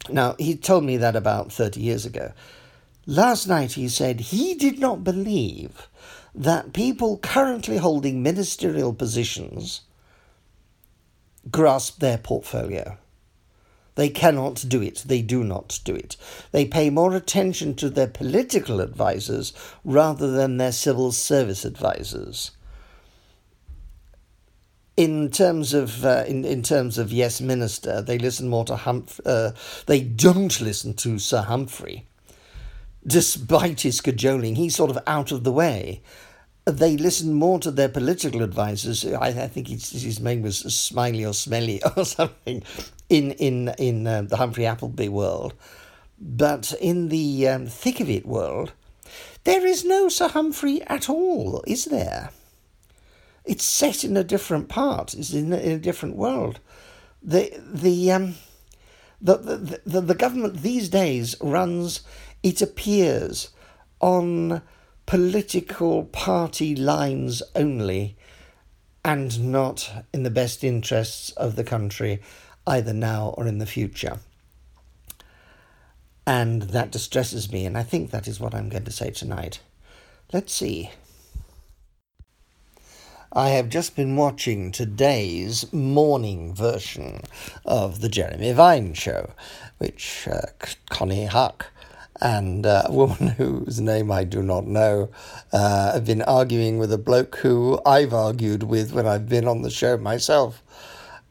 Now, 0.09 0.35
he 0.37 0.55
told 0.55 0.83
me 0.83 0.97
that 0.97 1.15
about 1.15 1.51
30 1.51 1.81
years 1.81 2.05
ago. 2.05 2.31
Last 3.05 3.47
night 3.47 3.73
he 3.73 3.87
said 3.87 4.19
he 4.19 4.53
did 4.53 4.79
not 4.79 5.03
believe 5.03 5.87
that 6.37 6.71
people 6.71 7.17
currently 7.17 7.77
holding 7.77 8.21
ministerial 8.21 8.93
positions 8.93 9.81
grasp 11.49 11.99
their 11.99 12.19
portfolio. 12.19 12.97
They 13.95 14.09
cannot 14.09 14.63
do 14.67 14.79
it. 14.83 15.03
They 15.07 15.23
do 15.23 15.43
not 15.43 15.79
do 15.83 15.95
it. 15.95 16.15
They 16.51 16.65
pay 16.65 16.91
more 16.91 17.15
attention 17.15 17.73
to 17.75 17.89
their 17.89 18.07
political 18.07 18.79
advisers 18.79 19.51
rather 19.83 20.29
than 20.29 20.57
their 20.57 20.71
civil 20.71 21.11
service 21.11 21.65
advisers. 21.65 22.51
In 24.95 25.31
terms 25.31 25.73
of 25.73 26.05
uh, 26.05 26.23
in, 26.27 26.45
in 26.45 26.61
terms 26.61 26.99
of 26.99 27.11
yes 27.11 27.41
minister, 27.41 28.01
they 28.01 28.19
listen 28.19 28.47
more 28.47 28.65
to 28.65 28.75
Humphrey. 28.75 29.23
Uh, 29.25 29.51
they 29.87 30.01
don't 30.01 30.61
listen 30.61 30.93
to 30.95 31.17
Sir 31.17 31.41
Humphrey, 31.41 32.07
despite 33.05 33.81
his 33.81 34.01
cajoling. 34.01 34.55
He's 34.55 34.75
sort 34.75 34.91
of 34.91 34.99
out 35.07 35.31
of 35.31 35.43
the 35.43 35.51
way 35.51 36.01
they 36.67 36.97
listen 36.97 37.33
more 37.33 37.59
to 37.59 37.71
their 37.71 37.87
political 37.87 38.43
advisors. 38.43 39.05
I, 39.05 39.27
I 39.27 39.47
think 39.47 39.69
his, 39.69 39.89
his 39.91 40.19
name 40.19 40.41
was 40.41 40.59
Smiley 40.59 41.25
or 41.25 41.33
Smelly 41.33 41.81
or 41.95 42.03
something 42.05 42.63
in 43.09 43.31
in 43.33 43.69
in 43.77 44.05
uh, 44.05 44.23
the 44.23 44.37
Humphrey 44.37 44.65
Appleby 44.65 45.07
world, 45.07 45.53
but 46.19 46.73
in 46.81 47.07
the 47.07 47.47
um, 47.47 47.67
thick 47.67 47.99
of 47.99 48.09
it 48.09 48.25
world, 48.25 48.73
there 49.45 49.65
is 49.65 49.85
no 49.85 50.09
Sir 50.09 50.27
Humphrey 50.27 50.81
at 50.83 51.09
all, 51.09 51.63
is 51.65 51.85
there? 51.85 52.31
It's 53.45 53.63
set 53.63 54.03
in 54.03 54.17
a 54.17 54.23
different 54.23 54.67
part. 54.67 55.13
It's 55.13 55.33
in 55.33 55.53
a, 55.53 55.57
in 55.57 55.71
a 55.71 55.79
different 55.79 56.15
world. 56.15 56.59
The 57.23 57.59
the 57.59 58.11
um. 58.11 58.35
The, 59.19 59.37
the, 59.37 59.81
the, 59.83 60.01
the 60.01 60.13
government 60.13 60.61
these 60.61 60.89
days 60.89 61.35
runs, 61.41 62.01
it 62.43 62.61
appears, 62.61 63.49
on 63.99 64.61
political 65.07 66.03
party 66.03 66.75
lines 66.75 67.41
only 67.55 68.15
and 69.03 69.51
not 69.51 69.89
in 70.13 70.23
the 70.23 70.29
best 70.29 70.65
interests 70.65 71.31
of 71.31 71.55
the 71.55 71.63
country, 71.63 72.21
either 72.67 72.93
now 72.93 73.33
or 73.37 73.47
in 73.47 73.57
the 73.57 73.65
future. 73.65 74.19
And 76.27 76.63
that 76.63 76.91
distresses 76.91 77.49
me, 77.49 77.65
and 77.65 77.77
I 77.77 77.83
think 77.83 78.11
that 78.11 78.27
is 78.27 78.39
what 78.39 78.53
I'm 78.53 78.67
going 78.67 78.83
to 78.83 78.91
say 78.91 79.09
tonight. 79.09 79.61
Let's 80.33 80.53
see. 80.53 80.91
I 83.31 83.49
have 83.51 83.69
just 83.69 83.95
been 83.95 84.17
watching 84.17 84.73
today's 84.73 85.71
morning 85.71 86.53
version 86.53 87.21
of 87.65 88.01
the 88.01 88.09
Jeremy 88.09 88.51
Vine 88.51 88.93
show, 88.93 89.31
which 89.77 90.27
uh, 90.27 90.47
Connie 90.89 91.27
Huck 91.27 91.67
and 92.21 92.65
uh, 92.65 92.83
a 92.85 92.93
woman 92.93 93.27
whose 93.37 93.79
name 93.79 94.11
I 94.11 94.23
do 94.23 94.41
not 94.41 94.65
know 94.65 95.09
uh, 95.51 95.93
have 95.93 96.05
been 96.05 96.21
arguing 96.23 96.77
with 96.77 96.91
a 96.91 96.97
bloke 96.97 97.37
who 97.37 97.79
I've 97.85 98.13
argued 98.13 98.63
with 98.63 98.93
when 98.93 99.07
I've 99.07 99.29
been 99.29 99.47
on 99.47 99.61
the 99.61 99.69
show 99.69 99.97
myself. 99.97 100.63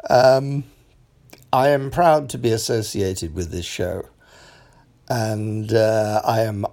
Um, 0.09 0.64
I 1.53 1.68
am 1.68 1.90
proud 1.90 2.29
to 2.31 2.38
be 2.38 2.53
associated 2.53 3.35
with 3.35 3.51
this 3.51 3.64
show, 3.64 4.09
and 5.09 5.72
uh, 5.72 6.20
I 6.25 6.40
am 6.40 6.66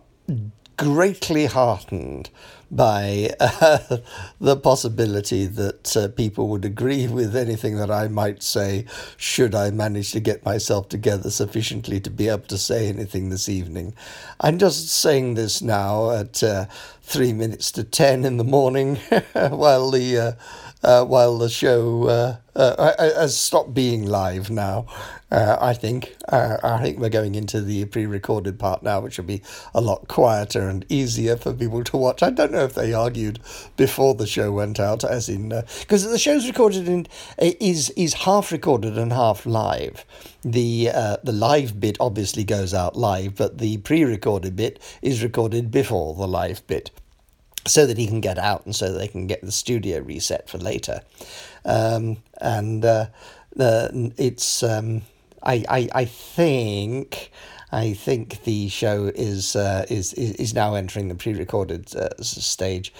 greatly 0.78 1.46
heartened 1.46 2.30
by 2.76 3.30
uh, 3.40 3.98
the 4.42 4.56
possibility 4.56 5.46
that 5.46 5.96
uh, 5.96 6.08
people 6.10 6.48
would 6.50 6.66
agree 6.66 7.08
with 7.08 7.36
anything 7.36 7.78
that 7.78 7.92
I 7.92 8.08
might 8.08 8.42
say, 8.42 8.86
should 9.18 9.54
I 9.56 9.72
manage 9.72 10.12
to 10.14 10.20
get 10.20 10.46
myself 10.46 10.90
together 10.90 11.30
sufficiently 11.30 12.00
to 12.02 12.10
be 12.10 12.30
able 12.30 12.48
to 12.48 12.58
say 12.58 12.88
anything 12.88 13.30
this 13.30 13.48
evening. 13.48 13.94
I'm 14.40 14.58
just 14.58 14.90
saying 14.90 15.36
this 15.36 15.62
now 15.62 16.12
at 16.12 16.44
uh, 16.44 16.66
three 17.02 17.34
minutes 17.34 17.72
to 17.74 17.84
ten 17.84 18.26
in 18.26 18.38
the 18.38 18.44
morning 18.44 18.96
while 19.34 19.92
the 19.92 20.36
uh, 20.84 20.94
uh, 20.94 21.06
while 21.06 21.38
the 21.38 21.50
show 21.50 22.08
uh, 22.08 22.38
uh, 22.56 22.94
has 22.98 23.38
stopped 23.38 23.74
being 23.74 24.06
live 24.06 24.50
now. 24.50 24.86
Uh, 25.32 25.58
I 25.60 25.74
think 25.74 26.16
uh, 26.30 26.58
I 26.64 26.80
think 26.84 27.00
we're 27.00 27.10
going 27.10 27.34
into 27.34 27.62
the 27.62 27.86
pre-recorded 27.86 28.60
part 28.60 28.84
now, 28.84 29.00
which 29.00 29.18
will 29.18 29.26
be 29.26 29.42
a 29.74 29.82
lot 29.82 30.08
quieter 30.08 30.70
and 30.70 30.86
easier 30.90 31.36
for 31.36 31.54
people 31.54 31.84
to 31.86 31.98
watch. 31.98 32.22
I 32.22 32.30
don't 32.30 32.52
know 32.52 32.64
if 32.64 32.76
they 32.76 32.94
argued 32.94 33.40
before 33.76 34.14
the 34.14 34.28
show 34.28 34.52
went 34.52 34.80
out, 34.80 35.04
as 35.04 35.30
in 35.30 35.50
because 35.80 36.06
uh, 36.06 36.12
the 36.12 36.20
show's 36.20 36.48
recorded 36.48 36.88
in 36.88 37.08
is 37.40 37.90
is 37.92 38.14
half 38.14 38.52
recorded 38.52 38.98
and 38.98 39.12
half 39.12 39.48
live. 39.48 40.06
The 40.44 40.90
the 41.24 41.34
live 41.34 41.80
bit 41.80 41.98
obviously 42.00 42.44
goes 42.44 42.74
out 42.74 42.96
live, 42.96 43.36
but 43.36 43.58
the 43.58 43.78
pre-recorded 43.78 44.56
bit 44.56 44.80
is 45.02 45.24
recorded 45.24 45.72
before 45.72 46.14
the 46.14 46.28
live 46.28 46.66
bit 46.68 46.92
so 47.66 47.86
that 47.86 47.98
he 47.98 48.08
can 48.08 48.22
get 48.22 48.38
out 48.38 48.66
and 48.66 48.76
so 48.76 48.92
they 48.92 49.08
can 49.08 49.28
get 49.28 49.42
the 49.42 49.52
studio 49.52 50.00
reset 50.00 50.50
for 50.50 50.58
later. 50.58 51.02
Um, 51.66 52.18
and 52.42 52.84
uh, 52.84 53.08
it's 53.58 54.64
um, 54.64 55.04
I, 55.42 55.64
I 55.70 55.90
I 55.94 56.06
think 56.06 57.32
I 57.72 57.94
think 57.94 58.44
the 58.44 58.70
show 58.70 59.12
is 59.16 59.56
uh, 59.56 59.86
is 59.90 60.14
is 60.14 60.54
now 60.54 60.76
entering 60.76 61.08
the 61.08 61.16
pre-recorded 61.16 61.96
uh, 61.96 62.10
stage. 62.22 62.94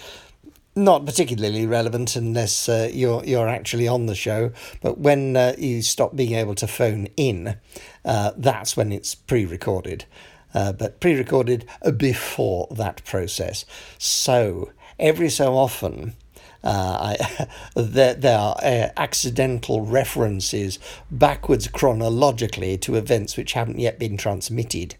Not 0.76 1.06
particularly 1.06 1.68
relevant 1.68 2.16
unless 2.16 2.68
uh, 2.68 2.90
you're 2.92 3.24
you're 3.24 3.48
actually 3.48 3.86
on 3.86 4.06
the 4.06 4.14
show, 4.16 4.50
but 4.80 4.98
when 4.98 5.36
uh, 5.36 5.54
you 5.56 5.82
stop 5.82 6.16
being 6.16 6.32
able 6.32 6.56
to 6.56 6.66
phone 6.66 7.06
in, 7.16 7.56
uh, 8.04 8.32
that's 8.36 8.76
when 8.76 8.90
it's 8.90 9.14
pre-recorded 9.14 10.06
uh, 10.54 10.72
but 10.72 11.00
pre 11.00 11.14
recorded 11.14 11.66
before 11.96 12.68
that 12.70 13.04
process. 13.04 13.64
So 13.98 14.70
every 14.98 15.28
so 15.28 15.56
often, 15.56 16.14
uh, 16.62 17.16
I, 17.18 17.46
there, 17.80 18.14
there 18.14 18.38
are 18.38 18.56
uh, 18.62 18.88
accidental 18.96 19.82
references 19.82 20.78
backwards 21.10 21.68
chronologically 21.68 22.78
to 22.78 22.96
events 22.96 23.36
which 23.36 23.52
haven't 23.52 23.78
yet 23.78 23.98
been 23.98 24.16
transmitted. 24.16 24.96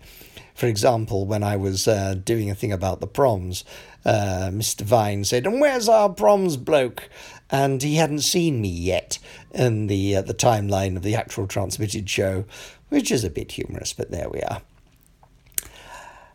For 0.55 0.67
example, 0.67 1.27
when 1.27 1.43
I 1.43 1.57
was 1.57 1.88
uh, 1.88 2.14
doing 2.14 2.49
a 2.49 2.55
thing 2.55 2.71
about 2.71 3.01
the 3.01 3.09
proms, 3.09 3.64
uh, 4.05 4.51
Mr. 4.53 4.83
Vine 4.83 5.25
said, 5.25 5.47
"And 5.47 5.61
where's 5.61 5.88
our 5.88 6.11
proms 6.11 6.57
bloke?" 6.57 7.09
And 7.51 7.83
he 7.83 7.97
hadn't 7.97 8.21
seen 8.21 8.61
me 8.61 8.69
yet 8.69 9.19
in 9.53 9.88
the 9.88 10.17
uh, 10.17 10.23
the 10.23 10.35
timeline 10.35 10.97
of 10.97 11.03
the 11.03 11.17
actual 11.17 11.49
transmitted 11.49 12.09
show, 12.09 12.45
which 12.88 13.11
is 13.11 13.25
a 13.25 13.31
bit 13.31 13.53
humorous, 13.53 13.93
but 13.93 14.12
there 14.12 14.29
we 14.29 14.43
are. 14.43 14.62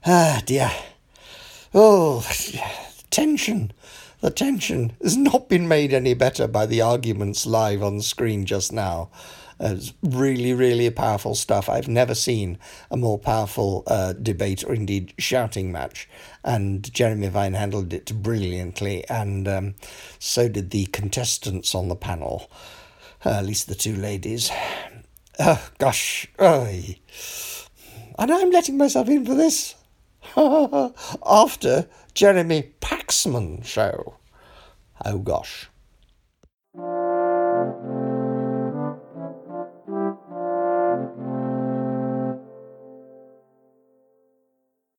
Ah, 0.06 0.42
dear. 0.46 0.72
Oh, 1.74 2.26
tension. 3.10 3.74
The 4.22 4.30
tension 4.32 4.94
has 5.04 5.18
not 5.18 5.50
been 5.50 5.68
made 5.68 5.94
any 5.94 6.14
better 6.14 6.48
by 6.48 6.66
the 6.66 6.82
arguments 6.82 7.46
live 7.46 7.84
on 7.84 8.02
screen 8.02 8.46
just 8.46 8.72
now. 8.72 9.10
It's 9.60 9.94
really, 10.02 10.54
really 10.54 10.90
powerful 10.90 11.36
stuff. 11.36 11.68
I've 11.68 11.90
never 11.90 12.16
seen 12.16 12.60
a 12.90 12.96
more 12.96 13.20
powerful 13.20 13.84
uh, 13.88 14.14
debate 14.14 14.64
or 14.64 14.74
indeed 14.74 15.14
shouting 15.18 15.70
match. 15.70 16.08
And 16.46 16.92
Jeremy 16.94 17.28
Vine 17.28 17.54
handled 17.54 17.92
it 17.92 18.24
brilliantly, 18.24 19.04
and 19.10 19.50
um, 19.50 19.76
so 20.18 20.48
did 20.48 20.70
the 20.70 20.86
contestants 20.86 21.76
on 21.76 21.90
the 21.90 21.96
panel, 21.98 22.50
uh, 23.26 23.32
at 23.32 23.46
least 23.46 23.68
the 23.68 23.76
two 23.76 23.98
ladies. 23.98 24.50
Oh, 25.40 25.70
gosh. 25.78 26.26
Oh, 26.40 26.70
and 28.18 28.32
I'm 28.32 28.52
letting 28.52 28.78
myself 28.78 29.10
in 29.10 29.26
for 29.26 29.36
this. 29.36 29.76
after 31.26 31.88
Jeremy 32.14 32.74
Paxman 32.82 33.66
show. 33.66 34.16
Oh 35.06 35.20
gosh. 35.20 35.69